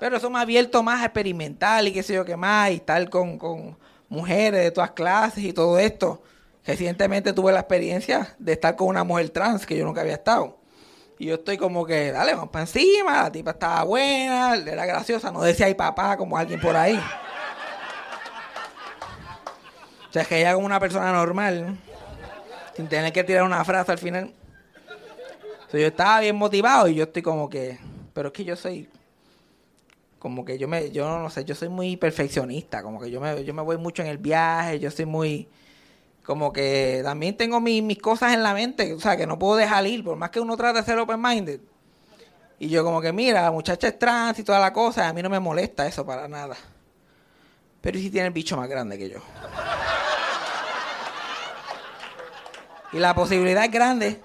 [0.00, 3.08] Pero eso me abierto más a experimentar y qué sé yo qué más, y estar
[3.08, 3.76] con, con
[4.08, 6.22] mujeres de todas clases y todo esto.
[6.66, 10.58] Recientemente tuve la experiencia de estar con una mujer trans que yo nunca había estado.
[11.18, 15.30] Y yo estoy como que, dale, vamos para encima, la tipa estaba buena, era graciosa,
[15.30, 17.00] no decía ay papá como alguien por ahí.
[20.08, 21.78] O sea, que ella como una persona normal,
[22.76, 24.32] sin tener que tirar una frase al final.
[25.72, 27.78] Yo estaba bien motivado y yo estoy como que,
[28.12, 28.88] pero es que yo soy
[30.20, 33.44] como que yo me, yo no sé, yo soy muy perfeccionista, como que yo me,
[33.44, 35.48] yo me voy mucho en el viaje, yo soy muy,
[36.24, 39.56] como que también tengo mi- mis cosas en la mente, o sea, que no puedo
[39.56, 41.60] dejar ir, por más que uno trate de ser open-minded.
[42.58, 45.20] Y yo como que, mira, la muchacha es trans y toda la cosa, a mí
[45.22, 46.56] no me molesta eso para nada.
[47.82, 49.18] Pero ¿y si tiene el bicho más grande que yo?
[52.94, 54.20] Y la posibilidad es grande.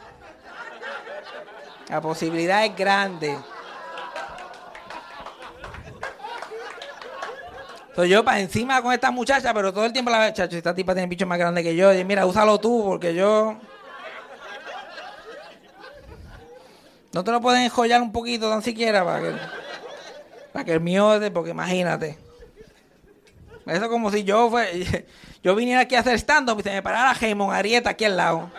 [1.90, 3.36] La posibilidad es grande.
[7.96, 10.76] Soy yo para encima con esta muchacha, pero todo el tiempo la veo, chacho, esta
[10.76, 11.92] tipa tiene bicho más grande que yo.
[11.92, 13.58] Y mira, úsalo tú, porque yo.
[17.12, 19.36] No te lo pueden enjollar un poquito tan siquiera para que.
[20.54, 22.29] Para que el mío, porque imagínate.
[23.70, 25.06] Eso como si yo fue,
[25.44, 28.50] yo viniera aquí a hacer stand-up y se me parara Jaimon Arieta aquí al lado.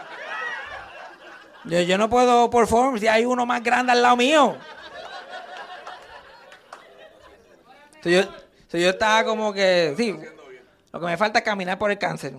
[1.65, 4.57] Yo, no puedo perform si hay uno más grande al lado mío.
[8.03, 8.23] So, yo,
[8.73, 10.17] yo estaba como que, sí,
[10.91, 12.33] lo que me falta es caminar por el cáncer.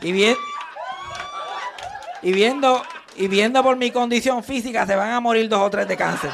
[0.00, 0.36] Y bien,
[2.22, 2.82] y viendo,
[3.16, 6.30] y viendo por mi condición física, se van a morir dos o tres de cáncer.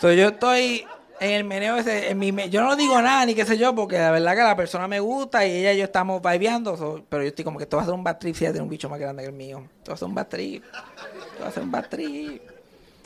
[0.00, 0.86] So, yo estoy
[1.20, 3.74] en el meneo ese, en mi, me- yo no digo nada ni qué sé yo,
[3.74, 7.04] porque la verdad que la persona me gusta y ella y yo estamos vibeando, so,
[7.08, 8.62] pero yo estoy como que esto va a ser un bad trip si ella tiene
[8.62, 9.64] un bicho más grande que el mío.
[9.78, 10.62] Esto va a ser un bad trip.
[10.64, 12.42] Esto va a ser un bad trip.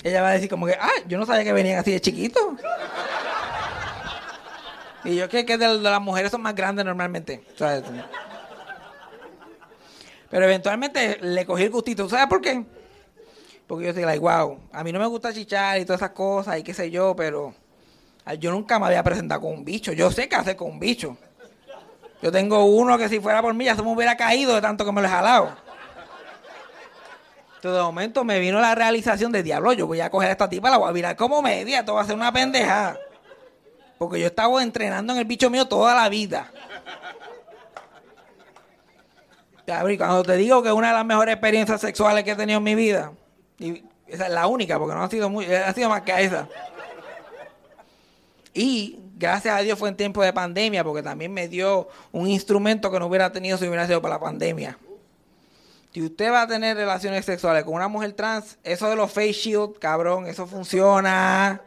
[0.02, 2.42] Ella va a decir como que, ah, yo no sabía que venían así de chiquitos.
[5.04, 7.42] Y yo que, que de, de las mujeres son más grandes normalmente.
[7.56, 7.82] ¿sabes?
[10.30, 12.08] Pero eventualmente le cogí el gustito.
[12.08, 12.64] ¿Sabes por qué?
[13.66, 16.58] Porque yo estoy like, wow, a mí no me gusta chichar y todas esas cosas
[16.58, 17.54] y qué sé yo, pero
[18.38, 19.92] yo nunca me había presentado con un bicho.
[19.92, 21.16] Yo sé qué hacer con un bicho.
[22.22, 24.84] Yo tengo uno que si fuera por mí ya se me hubiera caído de tanto
[24.84, 25.56] que me lo he jalado.
[27.56, 30.48] Entonces de momento me vino la realización de diablo, yo voy a coger a esta
[30.48, 32.96] tipa, la voy a virar como media, esto va a ser una pendeja.
[33.98, 36.50] Porque yo estaba entrenando en el bicho mío toda la vida.
[39.66, 42.58] Y cuando te digo que es una de las mejores experiencias sexuales que he tenido
[42.58, 43.12] en mi vida,
[43.62, 46.48] y esa es la única, porque no ha sido muy, ha sido más que esa.
[48.52, 52.90] Y gracias a Dios fue en tiempo de pandemia, porque también me dio un instrumento
[52.90, 54.78] que no hubiera tenido si hubiera sido para la pandemia.
[55.92, 59.32] Si usted va a tener relaciones sexuales con una mujer trans, eso de los face
[59.32, 61.60] shield, cabrón, eso funciona,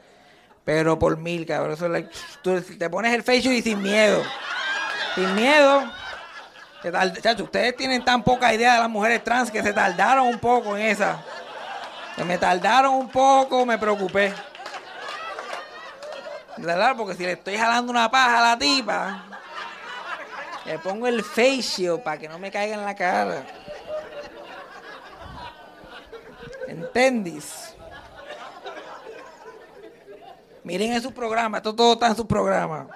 [0.64, 1.78] pero por mil, cabrón.
[2.42, 4.22] Tú te pones el face shield y sin miedo.
[5.14, 5.84] Sin miedo.
[7.22, 10.78] Chacho, ustedes tienen tan poca idea de las mujeres trans que se tardaron un poco
[10.78, 11.24] en esa.
[12.24, 14.34] Me tardaron un poco, me preocupé.
[16.58, 16.96] ¿Verdad?
[16.96, 19.26] Porque si le estoy jalando una paja a la tipa,
[20.66, 23.46] le pongo el shield para que no me caiga en la cara.
[26.68, 27.76] ¿Entendís?
[30.64, 32.88] Miren en su programa, esto todo está en su programa.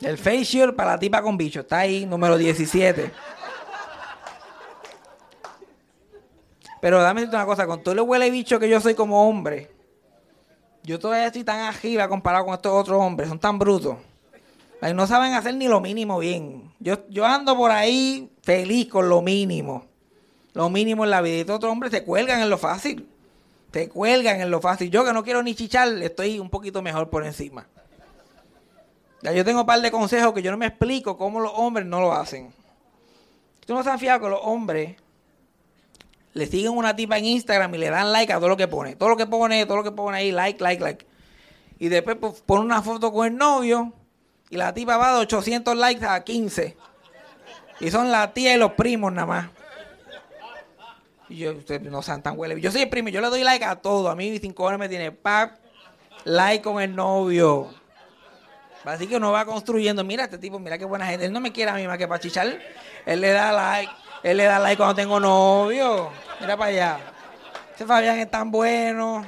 [0.00, 1.60] El face shield para la tipa con bicho.
[1.60, 3.12] Está ahí, número 17.
[6.80, 9.70] Pero dame una cosa, con todo el huele bicho que yo soy como hombre,
[10.82, 13.96] yo todavía estoy tan arriba comparado con estos otros hombres, son tan brutos.
[14.94, 16.72] No saben hacer ni lo mínimo bien.
[16.78, 19.84] Yo, yo ando por ahí feliz con lo mínimo.
[20.54, 21.36] Lo mínimo en la vida.
[21.36, 23.06] Y estos otros hombres se cuelgan en lo fácil.
[23.74, 24.90] Se cuelgan en lo fácil.
[24.90, 27.66] Yo que no quiero ni chichar, estoy un poquito mejor por encima.
[29.22, 31.86] Ya yo tengo un par de consejos que yo no me explico cómo los hombres
[31.86, 32.52] no lo hacen.
[33.66, 34.96] Tú no han fijado que los hombres
[36.32, 38.96] le siguen una tipa en Instagram y le dan like a todo lo que pone.
[38.96, 41.06] Todo lo que pone, todo lo que pone ahí, like, like, like.
[41.78, 43.92] Y después pues, pone una foto con el novio
[44.48, 46.76] y la tipa va de 800 likes a 15.
[47.80, 49.50] Y son la tía y los primos nada más.
[51.28, 52.60] Y yo, ustedes no sean tan huele.
[52.60, 54.10] Yo soy el primo, yo le doy like a todo.
[54.10, 55.58] A mí cinco horas me tiene pap,
[56.24, 57.79] like con el novio.
[58.84, 60.04] Así que uno va construyendo.
[60.04, 61.26] Mira este tipo, mira qué buena gente.
[61.26, 62.58] Él no me quiere a mí más que para chichar.
[63.06, 63.92] Él le da like.
[64.22, 66.10] Él le da like cuando tengo novio.
[66.40, 66.98] Mira para allá.
[67.74, 69.24] Ese Fabián es tan bueno.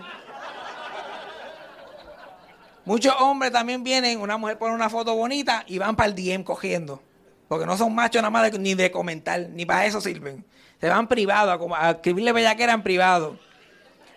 [2.84, 6.42] Muchos hombres también vienen, una mujer pone una foto bonita y van para el DM
[6.42, 7.00] cogiendo.
[7.46, 10.44] Porque no son machos nada más ni de comentar, ni para eso sirven.
[10.80, 13.38] Se van privado, a, a escribirle bellaquera en privado.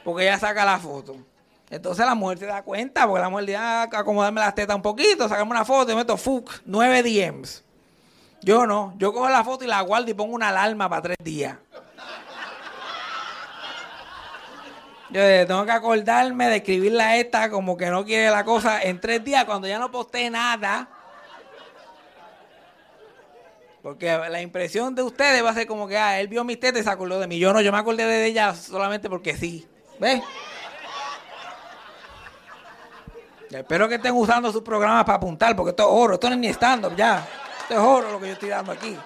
[0.03, 1.15] Porque ella saca la foto.
[1.75, 4.81] Entonces la mujer se da cuenta, porque la mujer dice, ah, acomodarme las tetas un
[4.81, 7.63] poquito, sacarme una foto y meto fuck, nueve DMs.
[8.41, 11.17] Yo no, yo cojo la foto y la guardo y pongo una alarma para tres
[11.21, 11.57] días.
[15.09, 18.99] Yo tengo que acordarme de escribirle a esta como que no quiere la cosa en
[18.99, 20.89] tres días cuando ya no posté nada.
[23.81, 26.81] Porque la impresión de ustedes va a ser como que, ah, él vio mis tetas
[26.81, 27.37] y se acordó de mí.
[27.37, 29.67] Yo no, yo me acordé de ella solamente porque sí.
[29.99, 30.21] ¿Ves?
[33.44, 36.33] Y espero que estén usando sus programas para apuntar, porque esto es oro, esto no
[36.35, 37.27] es ni stand-up ya.
[37.61, 38.97] Esto es oro lo que yo estoy dando aquí.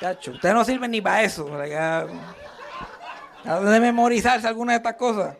[0.00, 1.64] Chacho, ustedes no sirven ni para eso.
[1.66, 2.06] ya-
[3.44, 5.36] ¿A dónde memorizarse alguna de estas cosas?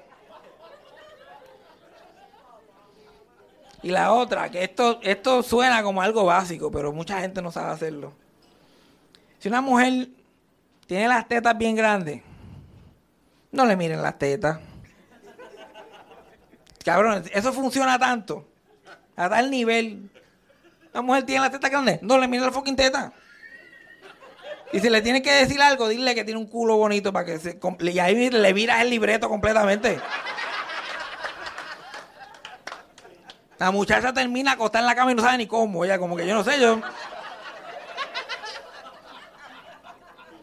[3.83, 7.73] Y la otra, que esto, esto suena como algo básico, pero mucha gente no sabe
[7.73, 8.13] hacerlo.
[9.41, 10.09] Si una mujer
[10.87, 12.23] tiene las tetas bien grandes,
[13.51, 14.59] no le miren las tetas.
[16.85, 18.49] Cabrón, eso funciona tanto.
[19.17, 20.11] A tal nivel.
[20.93, 23.13] La mujer tiene las tetas grandes, no le miren la fucking teta.
[24.73, 27.39] Y si le tienes que decir algo, dile que tiene un culo bonito para que
[27.39, 27.59] se...
[27.81, 30.01] Y ahí le viras el libreto completamente.
[33.59, 35.85] La muchacha termina acostada en la cama y no sabe ni cómo.
[35.85, 36.81] Ella como que yo no sé, yo...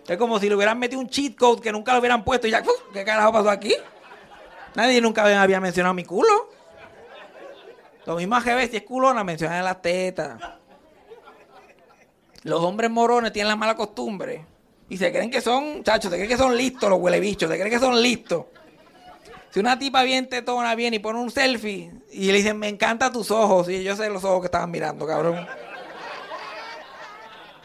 [0.08, 2.52] Es como si le hubieran metido un cheat code que nunca lo hubieran puesto y
[2.52, 2.64] ya.
[2.94, 3.76] ¿qué carajo pasó aquí?
[4.76, 6.50] Nadie nunca había mencionado mi culo.
[8.06, 10.42] Lo mismo a si es culona, mencionan las tetas.
[12.44, 14.46] Los hombres morones tienen la mala costumbre.
[14.90, 17.56] Y se creen que son, chachos, se creen que son listos los huele bichos, se
[17.56, 18.46] creen que son listos.
[19.52, 23.12] Si una tipa bien tetona viene y pone un selfie y le dicen, me encantan
[23.12, 25.48] tus ojos, y yo sé los ojos que estaban mirando, cabrón.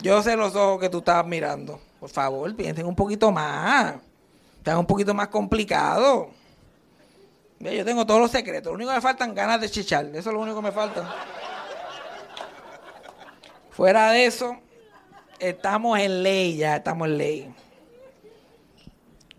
[0.03, 1.81] Yo sé los ojos que tú estabas mirando.
[2.01, 3.95] Por favor, piensen un poquito más.
[4.59, 6.31] Están un poquito más complicado.
[7.61, 8.71] Yo tengo todos los secretos.
[8.71, 10.07] Lo único que me faltan ganas de chichar.
[10.07, 11.15] Eso es lo único que me falta.
[13.71, 14.57] Fuera de eso,
[15.41, 17.55] estamos en ley ya, estamos en ley.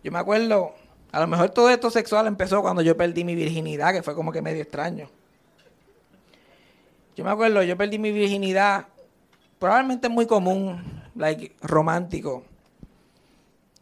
[0.04, 0.76] Yo me acuerdo,
[1.12, 4.32] a lo mejor todo esto sexual empezó cuando yo perdí mi virginidad, que fue como
[4.32, 5.10] que medio extraño.
[7.16, 8.88] Yo me acuerdo, yo perdí mi virginidad,
[9.58, 10.84] probablemente muy común,
[11.16, 12.44] like, romántico.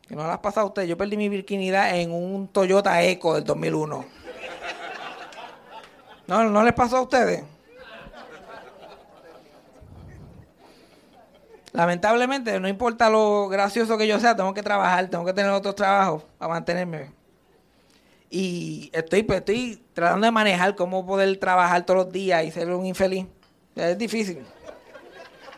[0.08, 0.84] Que no las pasado a usted.
[0.84, 4.23] Yo perdí mi virginidad en un Toyota Eco del 2001.
[6.28, 7.44] ¿No, no les pasó a ustedes?
[11.74, 15.74] Lamentablemente, no importa lo gracioso que yo sea, tengo que trabajar, tengo que tener otros
[15.74, 17.12] trabajos para mantenerme.
[18.30, 22.70] Y estoy, pues, estoy tratando de manejar cómo poder trabajar todos los días y ser
[22.70, 23.26] un infeliz.
[23.76, 24.46] Es difícil.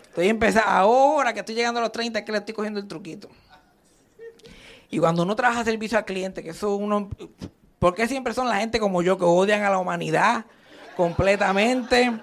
[0.07, 2.87] Estoy empezando, ahora que estoy llegando a los 30, es que le estoy cogiendo el
[2.87, 3.27] truquito.
[4.89, 7.09] Y cuando uno trabaja servicio al cliente, que eso uno...
[7.79, 10.45] ¿Por qué siempre son la gente como yo que odian a la humanidad
[10.95, 12.19] completamente?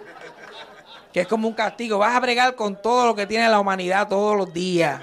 [1.12, 1.98] Que es como un castigo.
[1.98, 5.00] Vas a bregar con todo lo que tiene la humanidad todos los días.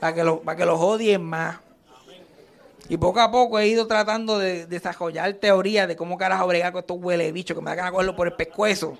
[0.00, 1.58] Para que, lo, para que los odien más.
[2.88, 6.80] Y poco a poco he ido tratando de desarrollar teorías de cómo carajo bregar con
[6.80, 8.96] estos huele bichos que me da de cogerlo por el pescuezo.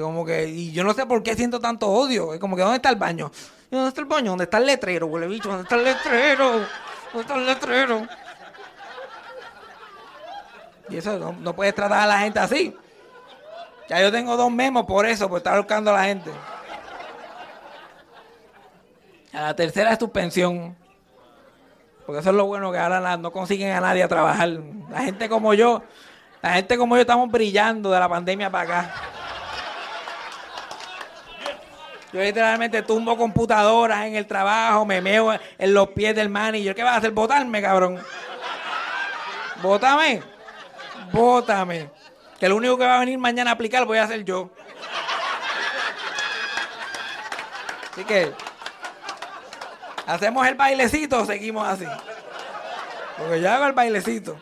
[0.00, 2.34] Como que, y yo no sé por qué siento tanto odio.
[2.34, 3.30] Es como que, ¿dónde está el baño?
[3.70, 4.30] ¿Y ¿Dónde está el baño?
[4.30, 5.48] ¿Dónde está el letrero, huele bicho?
[5.48, 6.50] ¿Dónde está el letrero?
[7.12, 8.08] ¿Dónde está el letrero?
[10.88, 12.76] Y eso no, no puedes tratar a la gente así.
[13.88, 16.30] Ya yo tengo dos memos por eso, por estar buscando a la gente.
[19.32, 20.76] A la tercera es tu pensión.
[22.04, 24.48] Porque eso es lo bueno que ahora no consiguen a nadie a trabajar.
[24.90, 25.82] La gente como yo,
[26.40, 28.94] la gente como yo estamos brillando de la pandemia para acá.
[32.12, 36.74] Yo literalmente tumbo computadoras en el trabajo, me meo en los pies del manager.
[36.74, 37.10] ¿Qué vas a hacer?
[37.10, 38.00] ¿Votarme, cabrón?
[39.62, 40.35] ¿Vótame?
[41.12, 41.90] Bótame.
[42.38, 44.50] Que lo único que va a venir mañana a aplicar voy a hacer yo.
[47.92, 48.32] Así que
[50.06, 51.86] hacemos el bailecito o seguimos así.
[53.16, 54.36] Porque yo hago el bailecito.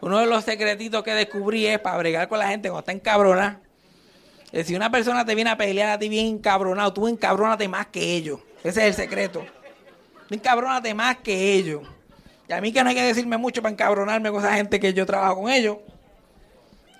[0.00, 3.60] Uno de los secretitos que descubrí es para bregar con la gente cuando está encabronada.
[4.64, 8.16] Si una persona te viene a pelear a ti bien encabronado, tú encabrónate más que
[8.16, 8.40] ellos.
[8.64, 9.44] Ese es el secreto.
[10.28, 11.82] Tú más que ellos.
[12.48, 14.94] Y a mí que no hay que decirme mucho para encabronarme con esa gente que
[14.94, 15.76] yo trabajo con ellos.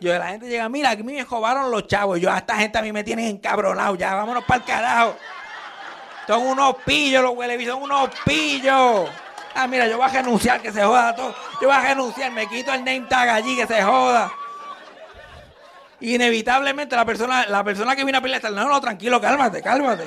[0.00, 2.20] Yo, la gente llega, mira, aquí me jobaron los chavos.
[2.20, 3.94] Yo, a esta gente a mí me tienen encabronado.
[3.96, 5.16] Ya, vámonos para el carajo.
[6.26, 9.08] Son unos pillos los huele, son unos pillos.
[9.54, 11.34] Ah, mira, yo voy a renunciar, que se joda todo.
[11.60, 14.30] Yo voy a renunciar, me quito el name tag allí, que se joda.
[16.00, 20.04] Inevitablemente la persona, la persona que viene a pelear está, no, no, tranquilo, cálmate, cálmate.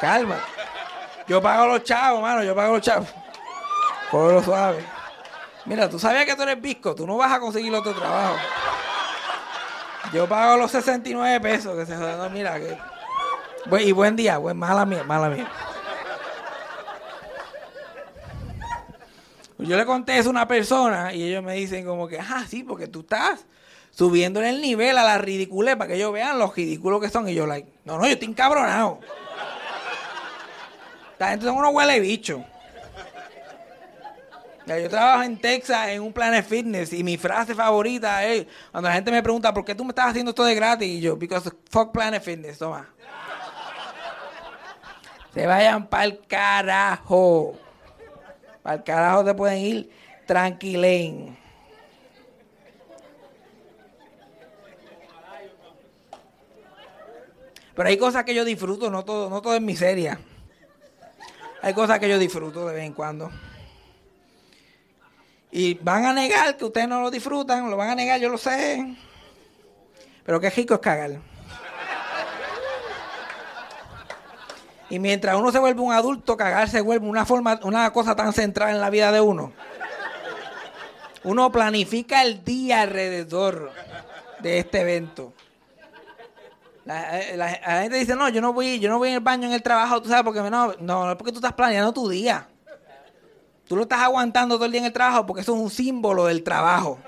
[0.00, 0.42] Cálmate.
[1.26, 3.08] Yo pago los chavos, mano, yo pago los chavos.
[4.12, 4.84] Cógelo suave.
[5.64, 8.36] Mira, tú sabías que tú eres visco, tú no vas a conseguir otro trabajo.
[10.12, 12.76] Yo pago los 69 pesos, que se joda, no, mira, que...
[13.82, 15.50] Y buen día, buen, mala mía, mala mía.
[19.56, 22.64] Yo le conté eso a una persona y ellos me dicen como que, ah, sí,
[22.64, 23.46] porque tú estás
[23.92, 27.30] subiéndole el nivel a la ridiculez para que ellos vean los ridículos que son.
[27.30, 29.00] Y yo, like, no, no, yo estoy encabronado.
[31.12, 32.44] Esta gente son unos huele bicho.
[34.66, 38.94] Yo trabajo en Texas en un Planet Fitness y mi frase favorita es cuando la
[38.94, 41.50] gente me pregunta por qué tú me estás haciendo esto de gratis y yo, because
[41.68, 42.88] fuck Planet Fitness, toma.
[45.34, 47.58] Se vayan para el carajo.
[48.62, 49.90] Para el carajo te pueden ir
[50.26, 51.36] tranquilen.
[57.74, 60.20] Pero hay cosas que yo disfruto, no todo, no todo es miseria.
[61.62, 63.30] Hay cosas que yo disfruto de vez en cuando.
[65.54, 68.38] Y van a negar que ustedes no lo disfrutan, lo van a negar, yo lo
[68.38, 68.96] sé.
[70.24, 71.18] Pero qué rico es cagar.
[74.88, 78.32] Y mientras uno se vuelve un adulto, cagar se vuelve una forma, una cosa tan
[78.32, 79.52] central en la vida de uno.
[81.24, 83.72] Uno planifica el día alrededor
[84.40, 85.34] de este evento.
[86.86, 89.62] La, eh, gente dice, no, yo no voy, yo no voy al baño en el
[89.62, 92.48] trabajo, tú sabes, porque no, no, porque tú estás planeando tu día.
[93.72, 96.26] Tú lo estás aguantando todo el día en el trabajo porque eso es un símbolo
[96.26, 96.98] del trabajo.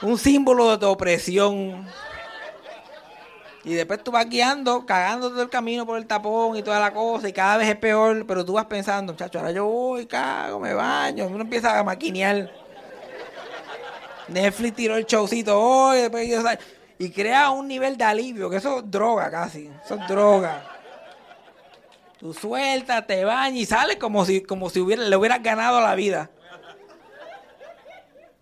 [0.00, 1.86] Un símbolo de tu opresión.
[3.62, 6.94] Y después tú vas guiando, cagando todo el camino por el tapón y toda la
[6.94, 10.58] cosa, y cada vez es peor, pero tú vas pensando, muchacho, ahora yo voy, cago,
[10.58, 12.50] me baño, uno empieza a maquinear.
[14.28, 16.26] Netflix tiró el showcito hoy, después
[16.98, 20.73] y crea un nivel de alivio, que eso es droga casi, eso es droga.
[22.24, 25.94] Tú sueltas, te bañas y sales como si, como si hubiera, le hubieras ganado la
[25.94, 26.30] vida.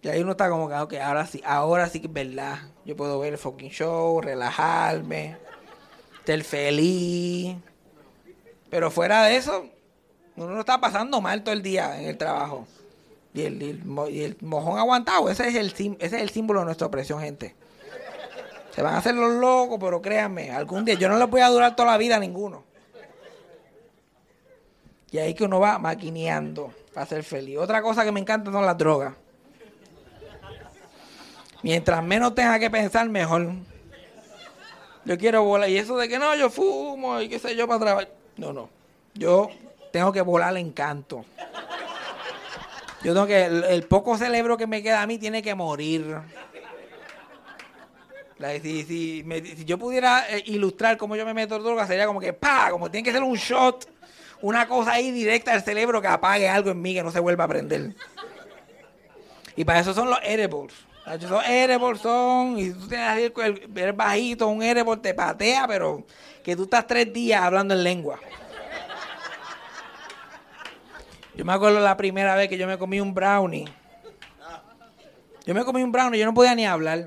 [0.03, 2.61] Y ahí uno está como que, ahora sí, ahora sí que es verdad.
[2.85, 5.37] Yo puedo ver el fucking show, relajarme,
[6.25, 7.57] ser feliz.
[8.71, 9.67] Pero fuera de eso,
[10.37, 12.69] uno no está pasando mal todo el día en el trabajo.
[13.35, 13.61] Y el,
[14.13, 17.57] y el mojón aguantado, ese es, el, ese es el símbolo de nuestra opresión, gente.
[18.77, 21.49] Se van a hacer los locos, pero créanme, algún día yo no les voy a
[21.49, 22.71] durar toda la vida a ninguno.
[25.13, 27.59] Y ahí que uno va maquineando para ser feliz.
[27.59, 29.15] Otra cosa que me encanta son las drogas.
[31.63, 33.53] Mientras menos tenga que pensar, mejor.
[35.05, 35.69] Yo quiero volar.
[35.69, 38.09] Y eso de que no, yo fumo y qué sé yo para trabajar.
[38.39, 38.71] No, no.
[39.15, 39.51] Yo
[39.93, 41.27] tengo que volar en canto.
[43.05, 43.45] Yo tengo que.
[43.45, 46.17] El, el poco cerebro que me queda a mí tiene que morir.
[48.61, 49.25] Si, si
[49.57, 52.71] si yo pudiera eh, ilustrar cómo yo me meto droga, sería como que ¡pa!
[52.71, 53.87] Como tiene que ser un shot.
[54.43, 57.45] Una cosa ahí directa al cerebro que apague algo en mí que no se vuelva
[57.45, 57.95] a prender.
[59.57, 60.75] Y para eso son los edibles.
[61.29, 62.59] Son edibles, son.
[62.59, 66.05] Y tú tienes así el, el- bajito, un edible te patea, pero
[66.43, 68.19] que tú estás tres días hablando en lengua.
[71.35, 73.67] Yo me acuerdo la primera vez que yo me comí un brownie.
[75.45, 77.07] Yo me comí un brownie, yo no podía ni hablar.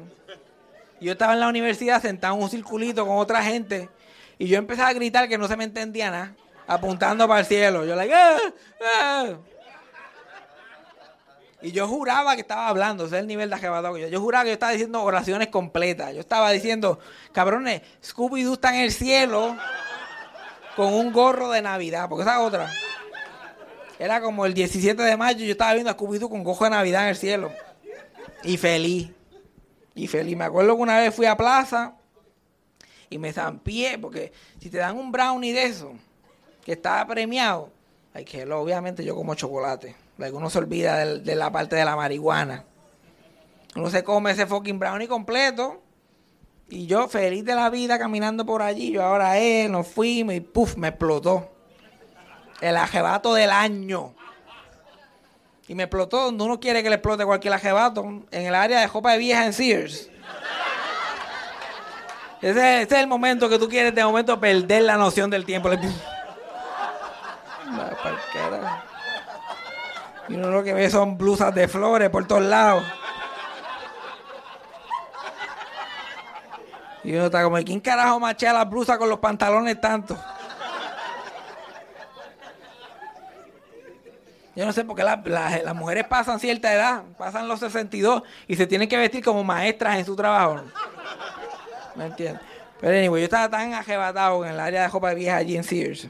[1.00, 3.90] Yo estaba en la universidad sentado en un circulito con otra gente.
[4.38, 6.34] Y yo empecé a gritar que no se me entendía nada.
[6.68, 7.86] Apuntando para el cielo.
[7.86, 8.38] Yo, like, "Ah,
[9.00, 9.26] ah".
[11.66, 14.08] Y yo juraba que estaba hablando, ese es el nivel de que yo.
[14.08, 16.14] Yo juraba que yo estaba diciendo oraciones completas.
[16.14, 17.00] Yo estaba diciendo,
[17.32, 19.58] cabrones, Scooby-Doo está en el cielo
[20.76, 22.72] con un gorro de Navidad, porque esa es otra.
[23.98, 27.04] Era como el 17 de mayo, yo estaba viendo a Scooby-Doo con gorro de Navidad
[27.04, 27.52] en el cielo.
[28.44, 29.10] Y feliz.
[29.96, 30.38] Y feliz.
[30.38, 31.96] Me acuerdo que una vez fui a plaza
[33.10, 35.94] y me zampié, porque si te dan un brownie de eso,
[36.66, 37.70] que estaba premiado,
[38.14, 39.96] hay que obviamente yo como chocolate.
[40.34, 42.64] Uno se olvida de, la parte de la marihuana.
[43.76, 45.82] Uno se come ese fucking brownie completo
[46.70, 48.92] Y yo feliz de la vida caminando por allí.
[48.92, 51.52] Yo ahora él, nos fuimos y puff, me explotó.
[52.62, 54.16] El ajebato del año.
[55.68, 58.04] Y me explotó donde uno quiere que le explote cualquier ajebato.
[58.32, 60.10] En el área de jopa de vieja en Sears.
[62.42, 65.70] Ese, ese es el momento que tú quieres de momento perder la noción del tiempo.
[65.70, 66.15] Le-
[70.28, 72.84] Y uno lo que ve son blusas de flores por todos lados.
[77.04, 80.18] Y uno está como, ¿quién carajo machea las blusas con los pantalones tanto?
[84.56, 88.24] Yo no sé por qué la- la- las mujeres pasan cierta edad, pasan los 62
[88.48, 90.62] y se tienen que vestir como maestras en su trabajo.
[91.94, 92.42] ¿Me entiendes?
[92.80, 96.08] Pero anyway, yo estaba tan ajebatado en el área de ropa vieja allí en Sears.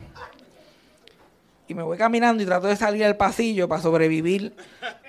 [1.68, 4.56] Y me voy caminando y trato de salir al pasillo para sobrevivir.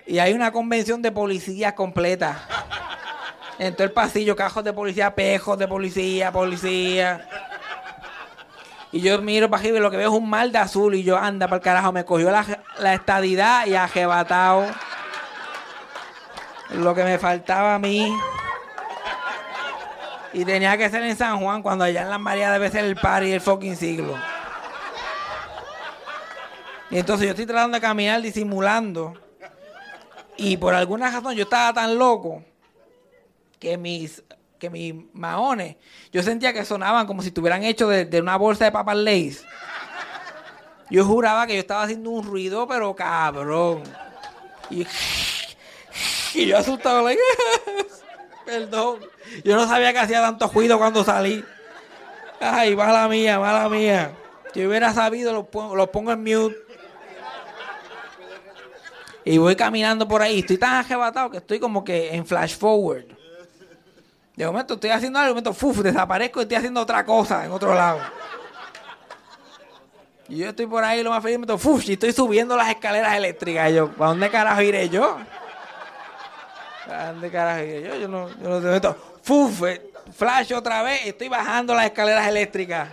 [0.07, 2.49] Y hay una convención de policías completa.
[3.59, 7.29] En todo el pasillo, cajos de policía, pejos de policía, policía.
[8.93, 10.95] Y yo miro para arriba y lo que veo es un mar de azul.
[10.95, 12.45] Y yo, anda para el carajo, me cogió la,
[12.79, 14.67] la estadidad y ajebatado.
[16.71, 18.17] Lo que me faltaba a mí.
[20.33, 22.97] Y tenía que ser en San Juan, cuando allá en Las Marías debe ser el
[22.97, 24.17] party del fucking siglo.
[26.91, 29.15] Y entonces yo estoy tratando de caminar disimulando.
[30.37, 32.45] Y por alguna razón yo estaba tan loco
[33.59, 34.23] que mis,
[34.59, 35.77] que mis maones,
[36.13, 39.45] yo sentía que sonaban como si estuvieran hechos de, de una bolsa de papas Lays.
[40.91, 43.83] Yo juraba que yo estaba haciendo un ruido, pero cabrón.
[44.71, 44.87] Y,
[46.47, 47.09] yo asustado,
[48.45, 49.01] perdón.
[49.45, 51.45] Yo no sabía que hacía tanto ruido cuando salí.
[52.41, 54.13] Ay, mala mía, mala mía.
[54.55, 56.66] Si hubiera sabido, lo pongo, lo pongo en mute.
[59.27, 60.39] Y voy caminando por ahí.
[60.39, 63.07] Estoy tan arrebatado que estoy como que en flash forward.
[64.37, 67.51] De momento estoy haciendo algo, de momento fuf, desaparezco y estoy haciendo otra cosa en
[67.51, 67.99] otro lado.
[70.29, 73.17] Y yo estoy por ahí lo más feliz, me fuf, y estoy subiendo las escaleras
[73.17, 73.69] eléctricas.
[73.71, 75.19] Y yo, ¿para dónde carajo iré yo?
[76.87, 77.97] ¿Para dónde carajo iré yo?
[77.97, 78.77] Yo no, yo no sé.
[78.77, 82.91] Esto, fuf, eh, flash otra vez, estoy bajando las escaleras eléctricas.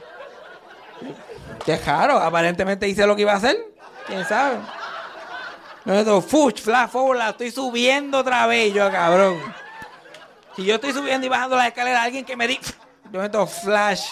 [1.63, 3.55] Qué raro, aparentemente hice lo que iba a hacer.
[4.07, 4.57] ¿Quién sabe?
[5.85, 9.37] No, esto, fuch, flash forward, la estoy subiendo otra vez, yo cabrón.
[10.55, 12.59] Si yo estoy subiendo y bajando las escaleras, alguien que me di,
[13.11, 14.05] yo meto flash.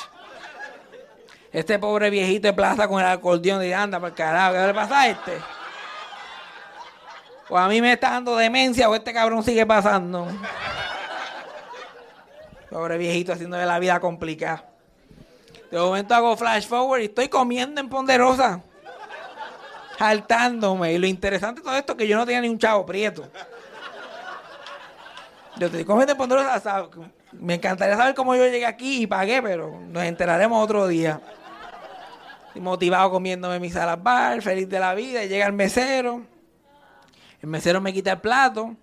[1.51, 5.01] Este pobre viejito de plaza con el acordeón y anda para carajo, ¿qué le pasa
[5.01, 5.37] a este?
[7.49, 10.27] O a mí me está dando demencia o este cabrón sigue pasando.
[12.69, 14.65] Pobre viejito haciéndole la vida complicada.
[15.69, 18.61] De momento hago flash forward y estoy comiendo en Ponderosa.
[20.01, 20.93] Saltándome.
[20.93, 23.29] Y lo interesante de todo esto es que yo no tenía ni un chavo prieto.
[25.57, 26.89] Yo estoy comiendo en Ponderosa.
[27.33, 31.21] Me encantaría saber cómo yo llegué aquí y pagué, pero nos enteraremos otro día.
[32.47, 35.23] Estoy motivado comiéndome mi salad bar, feliz de la vida.
[35.23, 36.23] Y llega el mesero.
[37.39, 38.75] El mesero me quita el plato.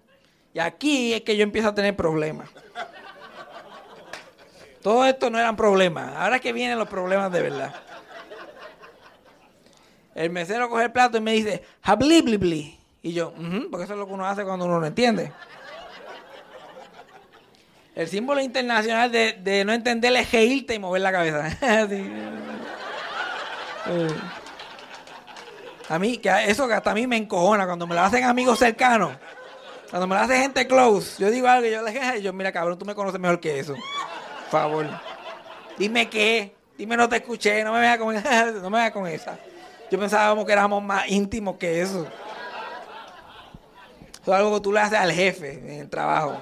[0.54, 2.48] Y aquí es que yo empiezo a tener problemas.
[4.84, 6.14] Todo esto no eran problemas.
[6.14, 7.74] Ahora es que vienen los problemas de verdad.
[10.18, 12.76] El mesero coge el plato y me dice, habliblibli.
[13.02, 15.30] Y yo, "Ujú", porque eso es lo que uno hace cuando uno no entiende.
[17.94, 21.56] El símbolo internacional de, no entender es reírte y mover la cabeza.
[25.88, 28.58] A mí, que eso que hasta a mí me encojona cuando me lo hacen amigos
[28.58, 29.12] cercanos.
[29.88, 31.22] Cuando me lo hace gente close.
[31.22, 33.58] Yo digo algo y yo le dije, yo, mira cabrón, tú me conoces mejor que
[33.60, 33.72] eso.
[33.72, 34.86] Por favor.
[35.78, 36.54] Dime qué.
[36.76, 37.64] Dime no te escuché.
[37.64, 38.14] No me veas con,
[38.62, 39.38] no me veas con esa.
[39.90, 42.06] Yo pensaba como que éramos más íntimos que eso.
[44.22, 46.38] Eso es algo que tú le haces al jefe en el trabajo.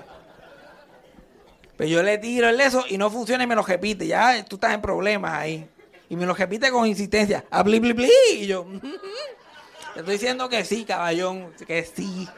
[1.76, 4.06] Pero yo le tiro el eso y no funciona y me lo repite.
[4.06, 5.68] Ya tú estás en problemas ahí.
[6.08, 7.44] Y me lo repite con insistencia.
[7.50, 8.10] A bli, bli, bli.
[8.32, 8.66] Y yo,
[9.94, 11.52] te estoy diciendo que sí, caballón.
[11.66, 12.28] Que sí.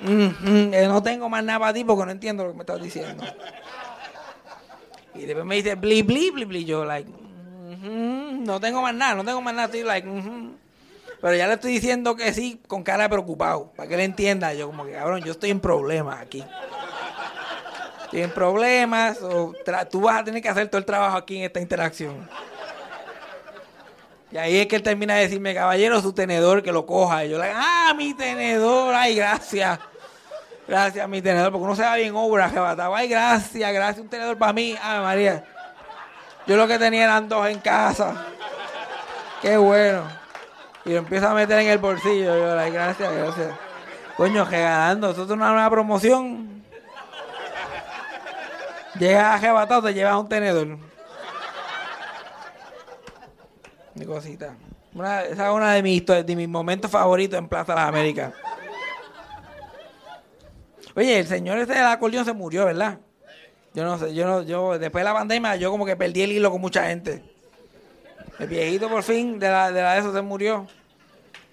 [0.00, 3.22] No tengo más nada para ti porque no entiendo lo que me estás diciendo.
[5.14, 6.64] Y después me dice, bli, bli, bli, bli.
[6.64, 7.10] Yo, like,
[7.80, 9.66] no tengo más nada, no tengo más nada.
[9.66, 10.08] Estoy like.
[11.20, 13.72] Pero ya le estoy diciendo que sí con cara preocupado.
[13.76, 14.54] Para que él entienda.
[14.54, 16.44] Yo, como que, cabrón, yo estoy en problemas aquí.
[18.04, 19.20] Estoy en problemas.
[19.22, 19.54] O
[19.90, 22.28] tú vas a tener que hacer todo el trabajo aquí en esta interacción.
[24.32, 27.24] Y ahí es que él termina de decirme, caballero, su tenedor, que lo coja.
[27.24, 29.78] Y yo le digo, ah, mi tenedor, ay, gracias.
[30.68, 32.94] Gracias, mi tenedor, porque uno se va bien obra, arrebatado.
[32.94, 34.76] Ay, gracias, gracias, un tenedor para mí.
[34.80, 35.44] Ay, María.
[36.50, 38.26] Yo lo que tenía eran dos en casa.
[39.40, 40.02] Qué bueno.
[40.84, 42.36] Y lo empiezo a meter en el bolsillo.
[42.36, 43.54] Yo, like, gracias, gracias.
[44.16, 45.10] Coño, regalando.
[45.10, 46.64] Esto es una nueva promoción.
[48.98, 50.76] Llegas arrebatado, te llevas un tenedor.
[53.94, 54.56] Mi cosita.
[54.92, 58.34] Esa es una de mis, de mis momentos favoritos en Plaza de las Américas.
[60.96, 62.98] Oye, el señor ese del acordeón se murió, ¿verdad?
[63.74, 66.32] Yo no sé, yo no, yo después de la pandemia yo como que perdí el
[66.32, 67.22] hilo con mucha gente.
[68.38, 70.66] El viejito por fin de la de, la de eso se murió.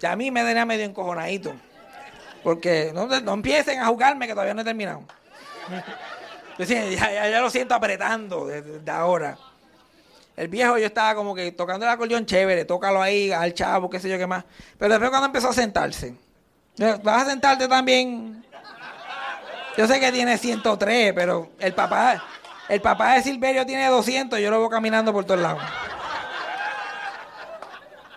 [0.00, 1.52] Ya a mí me tenía medio encojonadito.
[2.42, 5.02] Porque no, no empiecen a jugarme que todavía no he terminado.
[6.58, 9.36] Yo decía, ya, ya- lo siento apretando desde, desde ahora.
[10.36, 13.98] El viejo yo estaba como que tocando el acordeón chévere, tócalo ahí al chavo, qué
[14.00, 14.44] sé yo qué más.
[14.78, 16.14] Pero después cuando empezó a sentarse,
[17.02, 18.44] ¿vas a sentarte también?
[19.78, 22.20] Yo sé que tiene 103, pero el papá,
[22.68, 25.62] el papá de Silverio tiene 200, yo lo veo caminando por todos lados.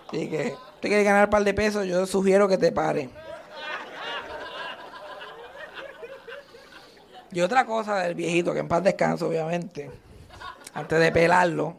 [0.08, 3.10] Así que, usted quiere ganar un par de pesos, yo sugiero que te pare.
[7.30, 9.88] Y otra cosa del viejito, que en paz descanso, obviamente,
[10.74, 11.78] antes de pelarlo.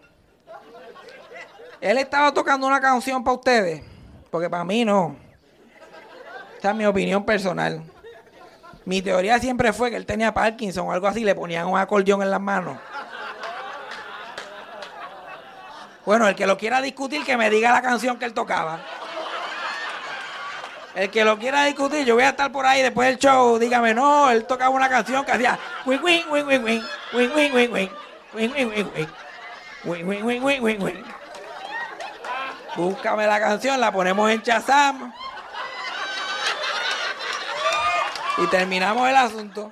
[1.82, 3.84] Él estaba tocando una canción para ustedes,
[4.32, 5.18] porque para mí no.
[6.56, 7.84] Esta es mi opinión personal.
[8.86, 12.22] Mi teoría siempre fue que él tenía Parkinson o algo así, le ponían un acordeón
[12.22, 12.78] en las manos.
[16.06, 18.80] Bueno, el que lo quiera discutir, que me diga la canción que él tocaba.
[20.96, 23.58] El que lo quiera discutir, yo voy a estar por ahí después del show.
[23.58, 26.82] Dígame, no, él tocaba una canción que hacía wing wing wing wing wing
[27.14, 27.90] wing wing wing wing
[28.34, 28.88] wing wing wing
[29.86, 31.04] wing wing wing wing wing wing.
[32.76, 35.14] Búscame la canción, la ponemos en Shazam
[38.38, 39.70] y terminamos el asunto.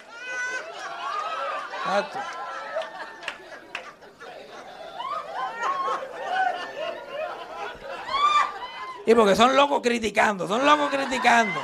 [9.06, 11.60] Y porque son locos criticando, son locos criticando.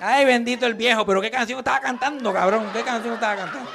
[0.00, 3.70] Ay, bendito el viejo, pero qué canción estaba cantando, cabrón, qué canción estaba cantando.